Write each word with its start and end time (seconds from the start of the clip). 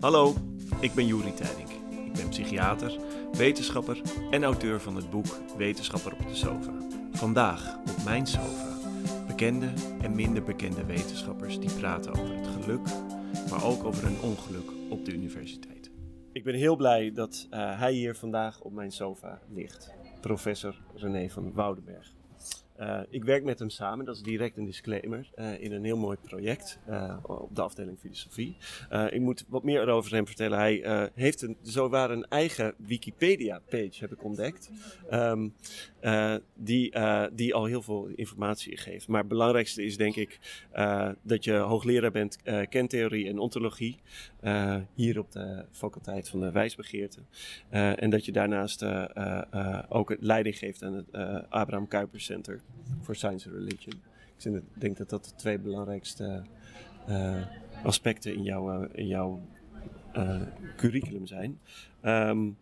Hallo, 0.00 0.34
ik 0.80 0.94
ben 0.94 1.06
Juri 1.06 1.34
Tijdink. 1.34 1.68
Ik 2.06 2.12
ben 2.12 2.28
psychiater, 2.28 2.98
wetenschapper 3.32 4.00
en 4.30 4.44
auteur 4.44 4.80
van 4.80 4.96
het 4.96 5.10
boek 5.10 5.26
Wetenschapper 5.56 6.12
op 6.12 6.28
de 6.28 6.34
Sofa. 6.34 6.72
Vandaag 7.12 7.76
op 7.76 8.04
mijn 8.04 8.26
sofa 8.26 8.76
bekende 9.26 9.72
en 10.02 10.14
minder 10.14 10.42
bekende 10.42 10.84
wetenschappers 10.84 11.60
die 11.60 11.72
praten 11.72 12.10
over 12.10 12.36
het 12.36 12.46
geluk, 12.46 12.86
maar 13.50 13.64
ook 13.64 13.84
over 13.84 14.06
een 14.06 14.20
ongeluk 14.20 14.70
op 14.90 15.04
de 15.04 15.12
universiteit. 15.12 15.90
Ik 16.32 16.44
ben 16.44 16.54
heel 16.54 16.76
blij 16.76 17.12
dat 17.12 17.46
uh, 17.50 17.78
hij 17.78 17.92
hier 17.92 18.14
vandaag 18.14 18.60
op 18.60 18.72
mijn 18.72 18.92
sofa 18.92 19.40
ligt, 19.48 19.94
professor 20.20 20.80
René 20.94 21.28
van 21.28 21.52
Woudenberg. 21.52 22.17
Uh, 22.80 23.00
ik 23.08 23.24
werk 23.24 23.44
met 23.44 23.58
hem 23.58 23.70
samen, 23.70 24.04
dat 24.04 24.16
is 24.16 24.22
direct 24.22 24.56
een 24.56 24.64
disclaimer, 24.64 25.30
uh, 25.36 25.62
in 25.62 25.72
een 25.72 25.84
heel 25.84 25.96
mooi 25.96 26.16
project 26.22 26.78
uh, 26.88 27.16
op 27.22 27.54
de 27.56 27.62
afdeling 27.62 27.98
filosofie. 27.98 28.56
ik 29.10 29.20
moet 29.20 29.44
wat 29.48 29.62
meer 29.62 29.88
over 29.88 30.12
hem 30.12 30.26
vertellen. 30.26 30.58
Hij 30.58 31.10
heeft 31.14 31.42
een, 31.42 31.56
zowaar 31.62 32.10
een 32.10 32.26
eigen 32.28 32.74
Wikipedia-page, 32.76 33.92
heb 33.98 34.12
ik 34.12 34.24
ontdekt, 34.24 34.70
um, 35.12 35.54
die, 36.54 36.94
die 37.32 37.54
al 37.54 37.64
heel 37.64 37.82
veel 37.82 38.06
informatie 38.06 38.76
geeft. 38.76 39.08
Maar 39.08 39.20
het 39.20 39.28
belangrijkste 39.28 39.84
is 39.84 39.96
denk 39.96 40.16
ik 40.16 40.38
dat 41.22 41.44
je 41.44 41.54
hoogleraar 41.54 42.10
bent 42.10 42.38
kentheorie 42.68 43.28
en 43.28 43.38
ontologie, 43.38 44.00
hier 44.94 45.18
op 45.18 45.32
de 45.32 45.64
faculteit 45.70 46.28
van 46.28 46.40
de 46.40 46.50
wijsbegeerte. 46.50 47.20
en 47.70 48.10
dat 48.10 48.24
je 48.24 48.32
daarnaast 48.32 48.84
ook 49.88 50.16
leiding 50.20 50.58
geeft 50.58 50.82
aan 50.82 50.94
het 50.94 51.12
Abraham 51.48 51.88
Kuyper 51.88 52.20
Center 52.20 52.60
voor 53.00 53.16
Science 53.16 53.48
and 53.48 53.58
Religion. 53.58 54.02
Ik 54.36 54.80
denk 54.80 54.96
dat 54.96 55.08
dat 55.08 55.24
de 55.24 55.34
twee 55.34 55.58
belangrijkste 55.58 56.42
uh, 57.08 57.46
aspecten 57.84 58.34
in 58.34 58.42
jouw, 58.42 58.82
in 58.82 59.06
jouw 59.06 59.40
uh, 60.16 60.42
curriculum 60.76 61.26
zijn. 61.26 61.60
Um, 62.02 62.56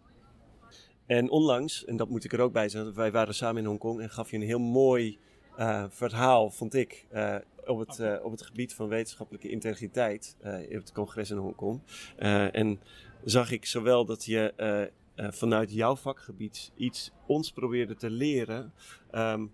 en 1.07 1.31
onlangs, 1.31 1.85
en 1.85 1.97
dat 1.97 2.09
moet 2.09 2.25
ik 2.25 2.33
er 2.33 2.41
ook 2.41 2.53
bij 2.53 2.69
zeggen, 2.69 2.95
wij 2.95 3.13
waren 3.13 3.35
samen 3.35 3.63
in 3.63 3.69
Hongkong 3.69 4.01
en 4.01 4.11
gaf 4.11 4.31
je 4.31 4.37
een 4.37 4.43
heel 4.43 4.59
mooi 4.59 5.19
verhaal, 5.89 6.51
vond 6.51 6.75
ik, 6.75 7.07
op, 7.67 7.79
het, 7.79 8.23
op 8.23 8.31
het 8.31 8.43
gebied 8.43 8.75
van 8.75 8.89
wetenschappelijke 8.89 9.49
integriteit 9.49 10.37
in 10.69 10.77
het 10.77 10.93
congres 10.93 11.31
in 11.31 11.37
Hongkong. 11.37 11.81
en 12.53 12.81
zag 13.25 13.51
ik 13.51 13.67
zowel 13.67 14.05
dat 14.05 14.25
je 14.25 14.91
vanuit 15.17 15.73
jouw 15.73 15.97
vakgebied 15.97 16.73
iets 16.77 17.11
ons 17.27 17.53
probeerde 17.53 17.95
te 17.95 18.11
leren. 18.11 18.73
Um, 19.13 19.53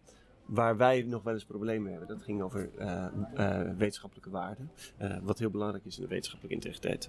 waar 0.52 0.76
wij 0.76 1.02
nog 1.02 1.22
wel 1.22 1.34
eens 1.34 1.44
problemen 1.44 1.90
hebben. 1.90 2.08
Dat 2.08 2.22
ging 2.22 2.42
over 2.42 2.70
uh, 2.78 3.06
uh, 3.36 3.60
wetenschappelijke 3.76 4.30
waarden. 4.30 4.70
Uh, 5.02 5.16
wat 5.22 5.38
heel 5.38 5.50
belangrijk 5.50 5.84
is 5.84 5.96
in 5.96 6.02
de 6.02 6.08
wetenschappelijke 6.08 6.66
integriteit. 6.66 7.08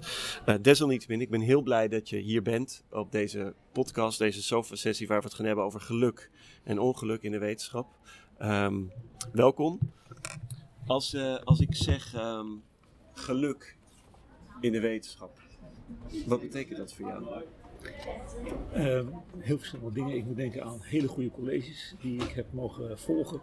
desalniettemin, 0.61 1.21
ik 1.21 1.29
ben 1.29 1.41
heel 1.41 1.61
blij 1.61 1.87
dat 1.87 2.09
je 2.09 2.17
hier 2.17 2.41
bent 2.41 2.83
op 2.89 3.11
deze 3.11 3.53
podcast, 3.71 4.17
deze 4.17 4.43
sofa-sessie, 4.43 5.07
waar 5.07 5.19
we 5.19 5.25
het 5.25 5.33
gaan 5.33 5.45
hebben 5.45 5.65
over 5.65 5.81
geluk 5.81 6.29
en 6.63 6.79
ongeluk 6.79 7.21
in 7.23 7.31
de 7.31 7.37
wetenschap. 7.37 7.95
Um, 8.39 8.91
welkom. 9.31 9.79
Als, 10.85 11.15
als 11.43 11.59
ik 11.59 11.75
zeg 11.75 12.15
um, 12.15 12.63
geluk 13.13 13.77
in 14.61 14.71
de 14.71 14.79
wetenschap, 14.79 15.39
wat 16.25 16.41
betekent 16.41 16.77
dat 16.77 16.93
voor 16.93 17.07
jou? 17.07 17.43
Uh, 18.75 19.01
heel 19.37 19.57
verschillende 19.57 19.93
dingen. 19.93 20.15
Ik 20.15 20.25
moet 20.25 20.35
denken 20.35 20.63
aan 20.63 20.79
hele 20.81 21.07
goede 21.07 21.31
colleges 21.31 21.95
die 22.01 22.21
ik 22.21 22.31
heb 22.31 22.45
mogen 22.51 22.99
volgen. 22.99 23.41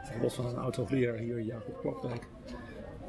Bijvoorbeeld 0.00 0.34
van 0.34 0.46
een 0.46 0.56
oud-hoogleraar 0.56 1.16
hier, 1.16 1.42
Jacob 1.42 1.80
Klapwijk. 1.80 2.26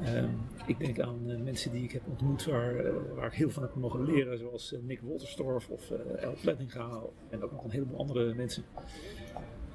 Uh, 0.02 0.24
ik 0.66 0.78
denk 0.78 1.00
aan 1.00 1.30
uh, 1.30 1.40
mensen 1.40 1.72
die 1.72 1.84
ik 1.84 1.92
heb 1.92 2.02
ontmoet 2.08 2.44
waar, 2.44 2.74
waar 3.14 3.26
ik 3.26 3.32
heel 3.32 3.50
van 3.50 3.62
heb 3.62 3.74
mogen 3.74 4.04
leren, 4.04 4.38
zoals 4.38 4.74
Nick 4.82 5.00
Wolterstorff 5.00 5.68
of 5.68 5.90
El 5.90 6.34
Plettinga 6.40 7.00
en 7.28 7.42
ook 7.42 7.52
nog 7.52 7.64
een 7.64 7.70
heleboel 7.70 7.98
andere 7.98 8.34
mensen. 8.34 8.64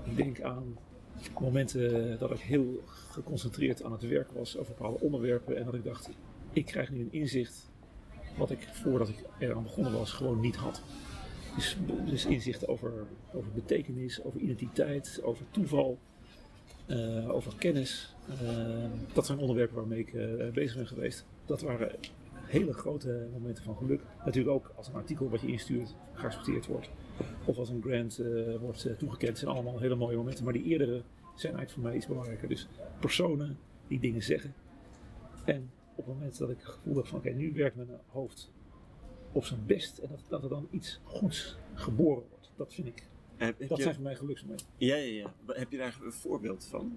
Ik 0.03 0.15
denk 0.15 0.41
aan 0.41 0.77
momenten 1.39 2.19
dat 2.19 2.31
ik 2.31 2.39
heel 2.39 2.83
geconcentreerd 2.85 3.83
aan 3.83 3.91
het 3.91 4.07
werk 4.07 4.31
was 4.31 4.57
over 4.57 4.73
bepaalde 4.73 4.99
onderwerpen 4.99 5.57
en 5.57 5.65
dat 5.65 5.73
ik 5.73 5.83
dacht, 5.83 6.09
ik 6.51 6.65
krijg 6.65 6.91
nu 6.91 6.99
een 6.99 7.11
inzicht 7.11 7.69
wat 8.37 8.51
ik 8.51 8.67
voordat 8.71 9.09
ik 9.09 9.23
eraan 9.39 9.63
begonnen 9.63 9.93
was 9.93 10.11
gewoon 10.11 10.39
niet 10.39 10.55
had. 10.55 10.81
Dus, 11.57 11.77
dus 12.05 12.25
inzichten 12.25 12.67
over, 12.67 12.91
over 13.33 13.51
betekenis, 13.51 14.23
over 14.23 14.39
identiteit, 14.39 15.19
over 15.23 15.45
toeval, 15.51 15.97
uh, 16.87 17.29
over 17.29 17.55
kennis. 17.57 18.15
Uh, 18.41 18.85
dat 19.13 19.25
zijn 19.25 19.39
onderwerpen 19.39 19.75
waarmee 19.75 19.99
ik 19.99 20.13
uh, 20.13 20.49
bezig 20.49 20.75
ben 20.75 20.87
geweest. 20.87 21.25
Dat 21.45 21.61
waren 21.61 21.91
hele 22.45 22.73
grote 22.73 23.27
momenten 23.31 23.63
van 23.63 23.75
geluk. 23.75 24.01
Natuurlijk 24.25 24.55
ook 24.55 24.71
als 24.75 24.87
een 24.87 24.93
artikel 24.93 25.29
wat 25.29 25.41
je 25.41 25.47
instuurt 25.47 25.95
geaccepteerd 26.13 26.65
wordt. 26.65 26.89
Of 27.45 27.57
als 27.57 27.69
een 27.69 27.81
grant 27.81 28.21
wordt 28.59 28.87
toegekend. 28.97 29.37
zijn 29.37 29.51
allemaal 29.51 29.79
hele 29.79 29.95
mooie 29.95 30.17
momenten. 30.17 30.43
Maar 30.43 30.53
die 30.53 30.63
eerdere 30.63 31.01
zijn 31.35 31.53
eigenlijk 31.53 31.71
voor 31.71 31.83
mij 31.83 31.95
iets 31.95 32.07
belangrijker. 32.07 32.47
Dus 32.47 32.67
personen 32.99 33.57
die 33.87 33.99
dingen 33.99 34.23
zeggen. 34.23 34.53
En 35.45 35.71
op 35.95 36.05
het 36.05 36.13
moment 36.13 36.37
dat 36.37 36.49
ik 36.49 36.57
het 36.57 36.67
gevoel 36.67 36.95
heb 36.95 37.07
van 37.07 37.19
oké, 37.19 37.29
nu 37.29 37.53
werkt 37.53 37.75
mijn 37.75 37.89
hoofd 38.07 38.51
op 39.31 39.45
zijn 39.45 39.65
best 39.65 39.97
en 39.97 40.09
dat, 40.09 40.19
dat 40.27 40.43
er 40.43 40.49
dan 40.49 40.67
iets 40.71 40.99
goeds 41.03 41.57
geboren 41.73 42.23
wordt. 42.29 42.51
Dat 42.55 42.73
vind 42.73 42.87
ik. 42.87 43.07
Heb, 43.35 43.59
heb 43.59 43.69
dat 43.69 43.77
je, 43.77 43.83
zijn 43.83 43.95
voor 43.95 44.03
mij 44.03 44.15
geluksmomenten. 44.15 44.67
Ja, 44.77 44.95
ja, 44.95 45.13
ja. 45.13 45.33
Heb 45.53 45.71
je 45.71 45.77
daar 45.77 45.99
een 46.03 46.11
voorbeeld 46.11 46.65
van? 46.65 46.91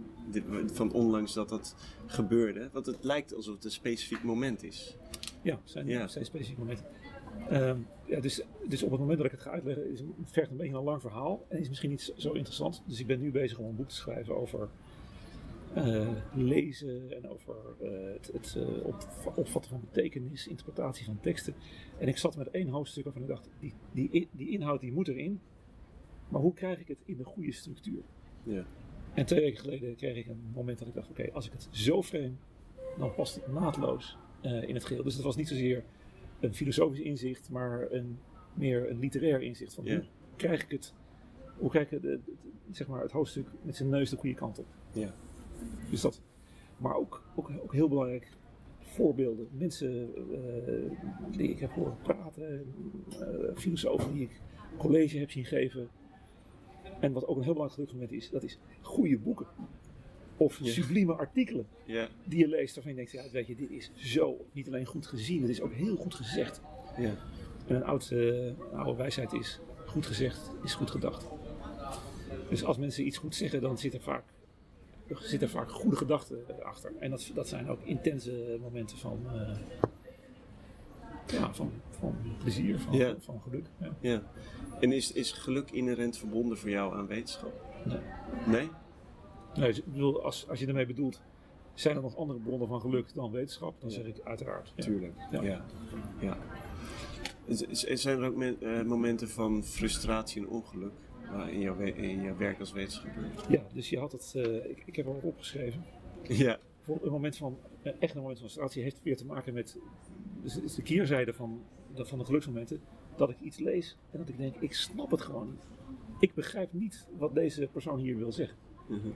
Van 0.73 0.93
onlangs 0.93 1.35
dat 1.35 1.49
dat 1.49 1.77
gebeurde? 2.07 2.69
Want 2.73 2.87
het 2.87 3.05
lijkt 3.05 3.35
alsof 3.35 3.55
het 3.55 3.65
een 3.65 3.71
specifiek 3.71 4.23
moment 4.23 4.63
is. 4.63 4.97
Ja, 5.43 5.61
zijn, 5.65 5.87
ja. 5.87 6.09
zijn 6.09 6.25
specifieke 6.25 6.61
momenten. 6.61 6.87
Um, 7.53 7.87
ja, 8.07 8.21
dus, 8.21 8.43
dus 8.69 8.83
op 8.83 8.91
het 8.91 9.01
moment 9.01 9.19
dat 9.19 9.27
ik 9.27 9.33
het 9.33 9.41
ga 9.41 9.51
uitleggen, 9.51 9.91
is, 9.91 10.03
vergt 10.25 10.51
een 10.51 10.57
beetje 10.57 10.77
een 10.77 10.83
lang 10.83 11.01
verhaal 11.01 11.47
en 11.49 11.59
is 11.59 11.69
misschien 11.69 11.91
niet 11.91 12.13
zo 12.17 12.33
interessant. 12.33 12.83
Dus 12.87 13.01
ik 13.01 13.07
ben 13.07 13.21
nu 13.21 13.31
bezig 13.31 13.59
om 13.59 13.67
een 13.67 13.77
boek 13.77 13.89
te 13.89 13.95
schrijven 13.95 14.37
over 14.37 14.69
uh, 15.77 16.09
lezen 16.35 17.17
en 17.17 17.29
over 17.29 17.55
uh, 17.83 18.13
het, 18.13 18.31
het 18.33 18.55
uh, 18.59 18.87
op, 18.87 19.07
opvatten 19.37 19.71
van 19.71 19.81
betekenis, 19.81 20.49
interpretatie 20.49 21.05
van 21.05 21.21
teksten. 21.21 21.55
En 21.99 22.09
ik 22.09 22.17
zat 22.17 22.37
met 22.37 22.51
één 22.51 22.69
hoofdstuk 22.69 23.05
waarvan 23.05 23.23
ik 23.23 23.29
dacht, 23.29 23.49
die, 23.61 23.75
die, 23.93 24.29
die 24.33 24.51
inhoud 24.51 24.81
die 24.81 24.93
moet 24.93 25.09
erin, 25.09 25.41
maar 26.29 26.41
hoe 26.41 26.55
krijg 26.55 26.81
ik 26.81 26.89
het 26.89 26.99
in 27.05 27.17
de 27.17 27.25
goede 27.25 27.53
structuur? 27.53 28.03
Ja. 28.43 28.65
En 29.15 29.27
twee 29.27 29.41
weken 29.41 29.61
geleden 29.61 29.97
kreeg 29.97 30.17
ik 30.17 30.27
een 30.27 30.51
moment 30.55 30.79
dat 30.79 30.89
ik 30.89 30.95
dacht, 30.95 31.11
oké, 31.11 31.21
okay, 31.21 31.35
als 31.35 31.47
ik 31.47 31.53
het 31.53 31.69
zo 31.71 32.03
frame, 32.03 32.33
dan 32.99 33.15
past 33.15 33.35
het 33.35 33.53
naadloos 33.53 34.19
in 34.43 34.75
het 34.75 34.85
geheel. 34.85 35.03
Dus 35.03 35.15
het 35.15 35.25
was 35.25 35.37
niet 35.37 35.49
zozeer 35.49 35.85
een 36.41 36.55
filosofisch 36.55 37.01
inzicht, 37.01 37.51
maar 37.51 37.91
een, 37.91 38.19
meer 38.55 38.91
een 38.91 38.99
literair 38.99 39.43
inzicht 39.43 39.75
van 39.75 39.89
hoe 39.89 40.05
krijg 40.37 40.63
ik 40.63 40.71
het, 40.71 40.95
hoe 41.59 41.71
krijg 41.71 41.91
ik 41.91 42.03
het, 42.03 42.21
zeg 42.71 42.87
maar, 42.87 43.03
het 43.03 43.13
hoofdstuk 43.13 43.47
met 43.63 43.77
zijn 43.77 43.89
neus 43.89 44.11
de 44.11 44.17
goede 44.17 44.35
kant 44.35 44.59
op. 44.59 44.67
Ja. 44.93 45.15
Dus 45.91 46.01
dat, 46.01 46.21
maar 46.77 46.95
ook, 46.95 47.23
ook, 47.37 47.51
ook 47.63 47.73
heel 47.73 47.89
belangrijk, 47.89 48.29
voorbeelden. 48.79 49.49
Mensen 49.51 50.11
uh, 50.17 51.37
die 51.37 51.51
ik 51.51 51.59
heb 51.59 51.71
horen 51.71 51.97
praten, 52.03 52.75
uh, 53.11 53.57
filosofen 53.57 54.13
die 54.13 54.23
ik 54.23 54.41
college 54.77 55.19
heb 55.19 55.31
zien 55.31 55.45
geven. 55.45 55.89
En 57.01 57.13
wat 57.13 57.27
ook 57.27 57.37
een 57.37 57.43
heel 57.43 57.53
belangrijk 57.53 57.73
geluksmoment 57.73 58.13
is, 58.13 58.31
dat 58.31 58.43
is 58.43 58.59
goede 58.81 59.19
boeken. 59.19 59.47
Of 60.37 60.59
yeah. 60.59 60.73
sublieme 60.73 61.13
artikelen 61.13 61.67
yeah. 61.85 62.09
die 62.25 62.39
je 62.39 62.49
leest 62.49 62.75
waarvan 62.75 62.93
je 62.93 62.99
denkt, 62.99 63.13
ja, 63.13 63.31
weet 63.33 63.47
je, 63.47 63.57
dit 63.57 63.71
is 63.71 63.91
zo 63.95 64.47
niet 64.53 64.67
alleen 64.67 64.87
goed 64.87 65.07
gezien, 65.07 65.41
het 65.41 65.51
is 65.51 65.61
ook 65.61 65.73
heel 65.73 65.97
goed 65.97 66.15
gezegd. 66.15 66.61
Yeah. 66.99 67.13
En 67.67 67.75
een 67.75 67.85
oude, 67.85 68.55
uh, 68.73 68.79
oude 68.79 68.97
wijsheid 68.97 69.33
is, 69.33 69.61
goed 69.87 70.07
gezegd 70.07 70.51
is 70.63 70.75
goed 70.75 70.91
gedacht. 70.91 71.27
Dus 72.49 72.65
als 72.65 72.79
mensen 72.79 73.07
iets 73.07 73.19
goed 73.19 73.35
zeggen, 73.35 73.61
dan 73.61 73.79
zit 73.79 73.95
er 73.95 74.01
vaak 74.01 74.25
er 75.11 75.23
zitten 75.23 75.49
vaak 75.49 75.71
goede 75.71 75.97
gedachten 75.97 76.45
achter. 76.63 76.93
En 76.99 77.11
dat, 77.11 77.31
dat 77.35 77.49
zijn 77.49 77.69
ook 77.69 77.81
intense 77.83 78.59
momenten 78.61 78.99
van, 78.99 79.21
uh, 79.35 79.57
ja, 81.27 81.55
van, 81.55 81.73
van 81.91 82.17
plezier, 82.39 82.81
van, 82.81 82.93
ja. 82.93 83.15
van 83.19 83.41
geluk. 83.41 83.67
Ja. 83.79 83.95
ja. 84.01 84.23
En 84.81 84.93
is, 84.93 85.13
is 85.13 85.33
geluk 85.33 85.71
inherent 85.71 86.17
verbonden 86.17 86.59
voor 86.59 86.71
jou 86.71 86.97
aan 86.97 87.07
wetenschap? 87.07 87.53
Nee. 87.85 87.99
Nee? 88.47 88.71
Nee, 89.55 89.69
ik 89.73 89.93
bedoel, 89.93 90.25
als, 90.25 90.49
als 90.49 90.61
je 90.61 90.67
ermee 90.67 90.87
bedoelt, 90.87 91.21
zijn 91.75 91.97
er 91.97 92.03
nog 92.03 92.17
andere 92.17 92.39
bronnen 92.39 92.69
van 92.69 92.81
geluk 92.81 93.15
dan 93.15 93.31
wetenschap? 93.31 93.81
Dan 93.81 93.91
zeg 93.91 94.05
ik 94.05 94.21
uiteraard. 94.25 94.73
Ja. 94.77 94.83
Tuurlijk, 94.83 95.15
ja. 95.31 95.65
ja. 96.21 96.39
Zijn 97.73 98.19
er 98.19 98.27
ook 98.27 98.43
uh, 98.43 98.83
momenten 98.83 99.29
van 99.29 99.65
frustratie 99.65 100.43
en 100.43 100.49
ongeluk? 100.49 100.93
In, 101.49 101.61
jouw, 101.61 101.79
in 101.79 102.23
jouw 102.23 102.37
werk 102.37 102.61
als 102.61 102.73
wetenschapper. 102.73 103.25
Ja, 103.49 103.63
dus 103.73 103.91
je 103.91 103.99
had 103.99 104.13
het, 104.13 104.33
uh, 104.37 104.71
ik, 104.71 104.83
ik 104.87 104.97
heb 104.97 105.07
er 105.07 105.13
opgeschreven. 105.13 105.85
Ja. 106.23 106.59
Voor 106.81 106.99
een 107.03 107.13
moment 107.13 107.37
van, 107.37 107.59
uh, 107.83 107.93
echt 107.99 108.15
een 108.15 108.21
moment 108.21 108.39
van 108.39 108.49
frustratie 108.49 108.83
heeft 108.83 109.03
weer 109.03 109.17
te 109.17 109.27
maken 109.27 109.55
met, 109.55 109.79
dus 110.43 110.55
het 110.55 110.65
is 110.65 110.75
de 110.75 110.83
keerzijde 110.83 111.33
van, 111.33 111.63
van 111.95 112.19
de 112.19 112.25
geluksmomenten, 112.25 112.81
dat 113.17 113.31
ik 113.31 113.41
iets 113.41 113.59
lees 113.59 113.97
en 114.11 114.19
dat 114.19 114.29
ik 114.29 114.37
denk, 114.37 114.57
ik 114.57 114.75
snap 114.75 115.11
het 115.11 115.21
gewoon 115.21 115.51
niet. 115.51 115.69
Ik 116.19 116.35
begrijp 116.35 116.73
niet 116.73 117.07
wat 117.19 117.35
deze 117.35 117.69
persoon 117.73 117.99
hier 117.99 118.17
wil 118.17 118.33
zeggen. 118.33 118.57
Mm 118.89 119.01
-hmm. 119.01 119.15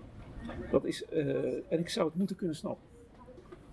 Dat 0.71 0.85
is, 0.85 1.05
uh, 1.13 1.73
en 1.73 1.79
ik 1.79 1.89
zou 1.89 2.07
het 2.07 2.17
moeten 2.17 2.37
kunnen 2.37 2.57
snappen. 2.57 2.85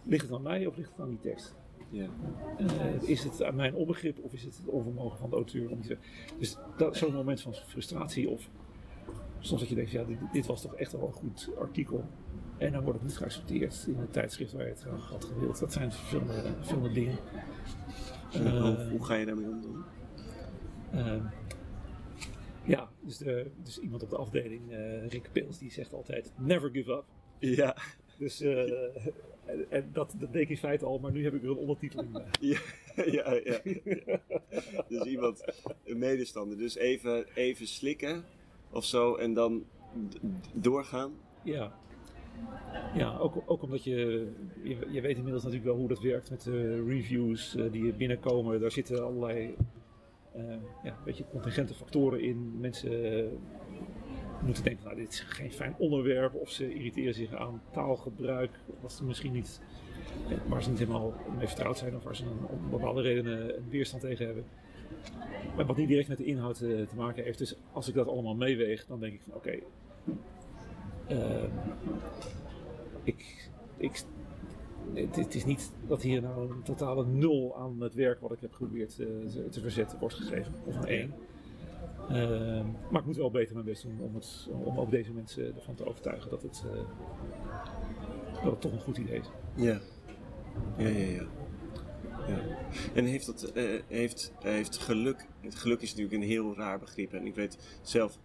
Ligt 0.03 0.21
het 0.21 0.31
aan 0.31 0.41
mij 0.41 0.65
of 0.65 0.77
ligt 0.77 0.89
het 0.89 0.99
aan 0.99 1.09
die 1.09 1.19
tekst? 1.19 1.55
Ja. 1.91 2.07
Eh, 2.57 3.09
is 3.09 3.23
het 3.23 3.43
aan 3.43 3.55
mijn 3.55 3.75
onbegrip 3.75 4.19
of 4.23 4.33
is 4.33 4.43
het 4.43 4.57
het 4.57 4.65
onvermogen 4.65 5.17
van 5.17 5.29
de 5.29 5.35
auteur? 5.35 5.69
Om 5.69 5.81
te, 5.81 5.97
dus 6.39 6.57
dat, 6.77 6.97
zo'n 6.97 7.13
moment 7.13 7.41
van 7.41 7.53
frustratie 7.53 8.29
of 8.29 8.49
soms 9.39 9.59
dat 9.59 9.69
je 9.69 9.75
denkt, 9.75 9.91
ja, 9.91 10.03
dit, 10.03 10.17
dit, 10.31 10.45
was 10.45 10.61
toch 10.61 10.75
echt 10.75 10.91
wel 10.91 11.07
een 11.07 11.13
goed 11.13 11.49
artikel. 11.59 12.05
En 12.57 12.71
dan 12.71 12.83
wordt 12.83 12.99
het 12.99 13.07
niet 13.07 13.17
geaccepteerd 13.17 13.85
in 13.87 13.97
het 13.97 14.13
tijdschrift 14.13 14.51
waar 14.51 14.63
je 14.63 14.69
het 14.69 14.81
graag 14.81 15.09
had 15.09 15.25
gewild. 15.25 15.59
Dat 15.59 15.73
zijn 15.73 15.91
verschillende, 15.91 16.53
verschillende 16.57 16.91
dingen. 16.91 17.17
hoe, 18.31 18.87
hoe, 18.89 19.05
ga 19.05 19.15
je 19.15 19.25
daarmee 19.25 19.49
om 19.49 19.61
dan? 19.61 19.83
Uh, 20.93 21.23
ja, 22.63 22.89
dus, 23.01 23.17
de, 23.17 23.51
dus 23.63 23.79
iemand 23.79 24.03
op 24.03 24.09
de 24.09 24.17
afdeling, 24.17 24.71
uh, 24.71 25.07
Rick 25.07 25.29
Pils, 25.31 25.57
die 25.57 25.71
zegt 25.71 25.93
altijd: 25.93 26.31
never 26.37 26.69
give 26.69 26.91
up. 26.91 27.05
Ja. 27.39 27.77
Dus 28.17 28.41
uh, 28.41 28.71
en, 29.45 29.65
en 29.69 29.89
dat, 29.93 30.15
dat 30.19 30.33
deed 30.33 30.41
ik 30.41 30.49
in 30.49 30.57
feite 30.57 30.85
al, 30.85 30.99
maar 30.99 31.11
nu 31.11 31.23
heb 31.23 31.33
ik 31.33 31.43
er 31.43 31.49
een 31.49 31.57
ondertiteling. 31.57 32.09
Ja, 32.39 32.59
ja, 33.05 33.39
ja. 33.43 33.59
dus 34.87 35.03
iemand, 35.03 35.43
een 35.83 35.97
medestander. 35.97 36.57
Dus 36.57 36.75
even, 36.75 37.25
even 37.35 37.67
slikken 37.67 38.23
of 38.71 38.85
zo 38.85 39.15
en 39.15 39.33
dan 39.33 39.63
doorgaan. 40.53 41.13
Ja. 41.43 41.79
Ja, 42.93 43.17
ook, 43.17 43.43
ook 43.45 43.61
omdat 43.61 43.83
je, 43.83 44.27
je, 44.63 44.77
je, 44.91 45.01
weet 45.01 45.15
inmiddels 45.17 45.43
natuurlijk 45.43 45.69
wel 45.69 45.79
hoe 45.79 45.87
dat 45.87 46.01
werkt 46.01 46.29
met 46.29 46.41
de 46.41 46.83
reviews 46.83 47.55
uh, 47.55 47.71
die 47.71 47.93
binnenkomen. 47.93 48.59
Daar 48.59 48.71
zitten 48.71 49.05
allerlei 49.05 49.55
uh, 50.35 50.55
ja, 50.83 50.97
beetje 51.05 51.25
contingente 51.29 51.73
factoren 51.73 52.21
in. 52.21 52.59
Mensen 52.59 53.29
moeten 54.45 54.63
denken, 54.63 54.83
nou 54.83 54.95
dit 54.95 55.11
is 55.11 55.19
geen 55.19 55.51
fijn 55.51 55.75
onderwerp. 55.77 56.33
Of 56.33 56.49
ze 56.49 56.73
irriteren 56.73 57.13
zich 57.13 57.33
aan 57.33 57.61
taalgebruik. 57.71 58.51
Wat 58.79 58.93
ze 58.93 59.03
misschien 59.03 59.33
niet, 59.33 59.61
waar 60.47 60.63
ze 60.63 60.69
niet 60.69 60.79
helemaal 60.79 61.13
mee 61.37 61.47
vertrouwd 61.47 61.77
zijn. 61.77 61.95
Of 61.95 62.03
waar 62.03 62.15
ze 62.15 62.23
om 62.47 62.69
bepaalde 62.69 63.01
redenen 63.01 63.57
een 63.57 63.69
weerstand 63.69 64.01
tegen 64.01 64.25
hebben. 64.25 64.45
Maar 65.55 65.65
wat 65.65 65.77
niet 65.77 65.87
direct 65.87 66.07
met 66.07 66.17
de 66.17 66.25
inhoud 66.25 66.61
uh, 66.61 66.87
te 66.87 66.95
maken 66.95 67.23
heeft. 67.23 67.37
Dus 67.37 67.55
als 67.71 67.87
ik 67.87 67.93
dat 67.93 68.07
allemaal 68.07 68.35
meeweeg, 68.35 68.85
dan 68.85 68.99
denk 68.99 69.13
ik 69.13 69.21
van 69.23 69.33
oké. 69.33 69.47
Okay, 69.47 69.63
ik, 73.03 73.49
ik 73.77 74.03
het, 74.93 75.35
is 75.35 75.45
niet 75.45 75.71
dat 75.87 76.01
hier 76.01 76.21
nou 76.21 76.51
een 76.51 76.63
totale 76.63 77.05
nul 77.05 77.55
aan 77.57 77.81
het 77.81 77.93
werk 77.93 78.19
wat 78.19 78.31
ik 78.31 78.39
heb 78.39 78.53
geprobeerd 78.53 78.99
uh, 78.99 79.07
te 79.49 79.61
verzetten 79.61 79.99
wordt 79.99 80.15
gegeven. 80.15 80.53
Of 80.65 80.75
een 80.75 80.85
één. 80.85 81.13
Uh, 82.15 82.65
maar 82.89 83.01
ik 83.01 83.05
moet 83.05 83.15
wel 83.15 83.31
beter 83.31 83.53
mijn 83.53 83.65
best 83.65 83.83
doen 83.83 83.99
om, 83.99 84.15
het, 84.15 84.49
om 84.65 84.79
ook 84.79 84.91
deze 84.91 85.13
mensen 85.13 85.55
ervan 85.55 85.75
te 85.75 85.85
overtuigen 85.85 86.29
dat 86.29 86.41
het, 86.41 86.63
uh, 86.65 86.81
dat 88.43 88.51
het 88.51 88.61
toch 88.61 88.71
een 88.71 88.79
goed 88.79 88.97
idee 88.97 89.19
is. 89.19 89.29
Ja, 89.55 89.79
ja, 90.77 90.87
ja. 90.87 91.05
ja. 91.05 91.27
ja. 92.27 92.57
En 92.93 93.05
heeft, 93.05 93.25
dat, 93.25 93.51
uh, 93.55 93.81
heeft, 93.87 94.33
heeft 94.39 94.77
geluk, 94.77 95.27
het 95.41 95.55
geluk 95.55 95.81
is 95.81 95.89
natuurlijk 95.89 96.23
een 96.23 96.29
heel 96.29 96.55
raar 96.55 96.79
begrip. 96.79 97.13
En 97.13 97.25
ik 97.25 97.35
weet 97.35 97.79
zelf 97.81 98.17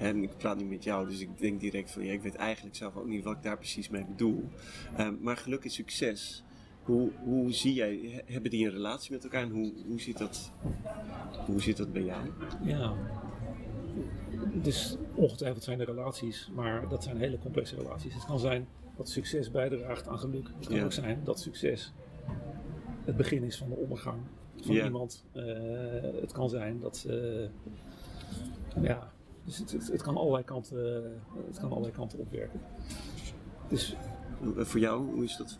en 0.00 0.22
ik 0.22 0.36
praat 0.36 0.56
niet 0.56 0.68
met 0.68 0.84
jou, 0.84 1.08
dus 1.08 1.20
ik 1.20 1.38
denk 1.38 1.60
direct 1.60 1.90
van 1.90 2.04
ja, 2.04 2.12
ik 2.12 2.22
weet 2.22 2.34
eigenlijk 2.34 2.76
zelf 2.76 2.96
ook 2.96 3.06
niet 3.06 3.24
wat 3.24 3.36
ik 3.36 3.42
daar 3.42 3.56
precies 3.56 3.88
mee 3.88 4.04
bedoel. 4.04 4.48
Um, 4.98 5.18
maar 5.20 5.36
geluk 5.36 5.64
en 5.64 5.70
succes, 5.70 6.44
hoe, 6.90 7.10
hoe 7.24 7.52
zie 7.52 7.74
jij, 7.74 8.22
hebben 8.26 8.50
die 8.50 8.66
een 8.66 8.72
relatie 8.72 9.12
met 9.12 9.24
elkaar 9.24 9.42
en 9.42 9.50
hoe, 9.50 9.72
hoe, 9.86 10.00
zit, 10.00 10.18
dat, 10.18 10.52
hoe 11.46 11.60
zit 11.60 11.76
dat 11.76 11.92
bij 11.92 12.02
jou? 12.02 12.30
Ja, 12.62 12.94
dus 14.52 14.96
ongetwijfeld 15.14 15.64
zijn 15.64 15.80
er 15.80 15.86
relaties, 15.86 16.50
maar 16.54 16.88
dat 16.88 17.04
zijn 17.04 17.16
hele 17.16 17.38
complexe 17.38 17.76
relaties. 17.76 18.14
Het 18.14 18.24
kan 18.24 18.38
zijn 18.38 18.68
dat 18.96 19.08
succes 19.08 19.50
bijdraagt 19.50 20.08
aan 20.08 20.18
geluk. 20.18 20.48
Het 20.58 20.66
kan 20.66 20.76
ja. 20.76 20.84
ook 20.84 20.92
zijn 20.92 21.20
dat 21.24 21.40
succes 21.40 21.92
het 23.04 23.16
begin 23.16 23.42
is 23.42 23.56
van 23.56 23.68
de 23.68 23.74
ondergang 23.74 24.18
van 24.56 24.74
ja. 24.74 24.84
iemand. 24.84 25.24
Uh, 25.32 25.42
het 26.20 26.32
kan 26.32 26.48
zijn 26.48 26.80
dat, 26.80 27.06
uh, 27.08 27.48
ja, 28.82 29.12
dus 29.44 29.58
het, 29.58 29.72
het, 29.72 29.88
het, 29.92 30.02
kan 30.02 30.16
allerlei 30.16 30.44
kanten, 30.44 31.02
het 31.46 31.58
kan 31.58 31.70
allerlei 31.70 31.92
kanten 31.92 32.18
opwerken. 32.18 32.60
Dus, 33.68 33.96
Voor 34.56 34.80
jou, 34.80 35.14
hoe 35.14 35.24
is 35.24 35.36
dat? 35.36 35.58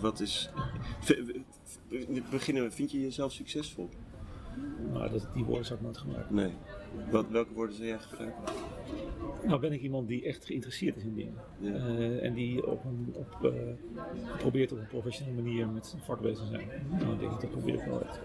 Wat 0.00 0.20
is. 0.20 0.50
Beginnen, 2.30 2.72
vind 2.72 2.90
je 2.90 3.00
jezelf 3.00 3.32
succesvol? 3.32 3.88
Nou, 4.92 5.10
dat, 5.10 5.28
die 5.34 5.44
woorden 5.44 5.64
zou 5.66 5.78
ik 5.78 5.84
nooit 5.84 5.98
gebruiken. 5.98 6.34
Nee. 6.34 6.52
Wat, 7.10 7.28
welke 7.28 7.52
woorden 7.52 7.74
zou 7.74 7.88
jij 7.88 7.98
gebruiken? 7.98 8.42
Nou, 9.46 9.60
ben 9.60 9.72
ik 9.72 9.80
iemand 9.80 10.08
die 10.08 10.24
echt 10.24 10.44
geïnteresseerd 10.44 10.96
is 10.96 11.02
in 11.02 11.14
dingen. 11.14 11.34
Ja. 11.58 11.70
Uh, 11.70 12.24
en 12.24 12.34
die 12.34 12.66
op 12.66 12.84
een, 12.84 13.14
op, 13.14 13.38
uh, 13.42 13.52
probeert 14.38 14.72
op 14.72 14.78
een 14.78 14.86
professionele 14.86 15.42
manier 15.42 15.68
met 15.68 15.86
zijn 15.86 16.02
vak 16.02 16.20
bezig 16.20 16.44
te 16.44 16.50
zijn. 16.50 16.68
Nou, 16.90 17.12
ik 17.12 17.18
denk 17.18 17.30
dat 17.30 17.40
dat 17.40 17.50
probeer 17.50 17.74
ik 17.74 17.84
wel 17.84 18.04
echt. 18.04 18.20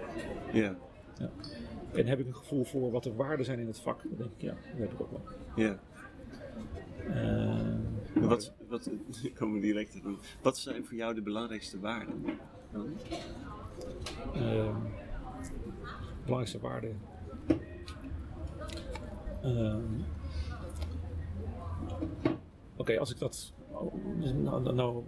Ja. 0.54 0.76
ja. 1.18 1.30
En 1.94 2.08
heb 2.08 2.20
ik 2.20 2.28
een 2.28 2.36
gevoel 2.36 2.64
voor 2.64 2.92
wat 2.92 3.04
de 3.04 3.14
waarden 3.14 3.46
zijn 3.46 3.60
in 3.60 3.68
het 3.68 3.80
vak? 3.80 4.02
Dan 4.04 4.18
denk 4.18 4.30
ik, 4.38 4.42
ja, 4.42 4.54
dat 4.72 4.80
heb 4.80 4.92
ik 4.92 5.02
ook 5.02 5.12
wel. 5.12 5.24
Ja. 5.56 5.80
Uh, 7.08 7.81
wat, 8.14 8.54
wat, 8.68 8.90
ik 9.24 9.36
kom 9.36 9.60
direct. 9.60 10.00
Wat 10.42 10.58
zijn 10.58 10.86
voor 10.86 10.96
jou 10.96 11.14
de 11.14 11.22
belangrijkste 11.22 11.80
waarden? 11.80 12.24
Dan? 12.72 12.88
Uh, 14.36 14.76
belangrijkste 16.22 16.60
waarden. 16.60 17.00
Uh, 19.44 19.76
Oké, 22.22 22.92
okay, 22.92 22.98
als 22.98 23.12
ik 23.12 23.20
dat. 23.20 23.54
Nou, 24.20 24.62
nou, 24.62 24.74
nou, 24.74 25.04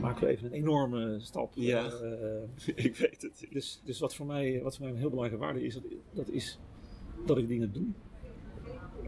maken 0.00 0.26
we 0.26 0.32
even 0.32 0.46
een 0.46 0.52
enorme 0.52 1.20
stap. 1.20 1.52
Ja, 1.54 1.90
uh, 2.02 2.76
ik 2.86 2.96
weet 2.96 3.22
het. 3.22 3.46
Dus, 3.50 3.80
dus 3.84 4.00
wat, 4.00 4.14
voor 4.14 4.26
mij, 4.26 4.62
wat 4.62 4.76
voor 4.76 4.84
mij 4.84 4.94
een 4.94 5.00
heel 5.00 5.10
belangrijke 5.10 5.44
waarde 5.44 5.64
is, 5.64 5.74
dat, 5.74 5.84
dat 6.12 6.28
is 6.28 6.58
dat 7.26 7.38
ik 7.38 7.48
dingen 7.48 7.72
doe. 7.72 7.86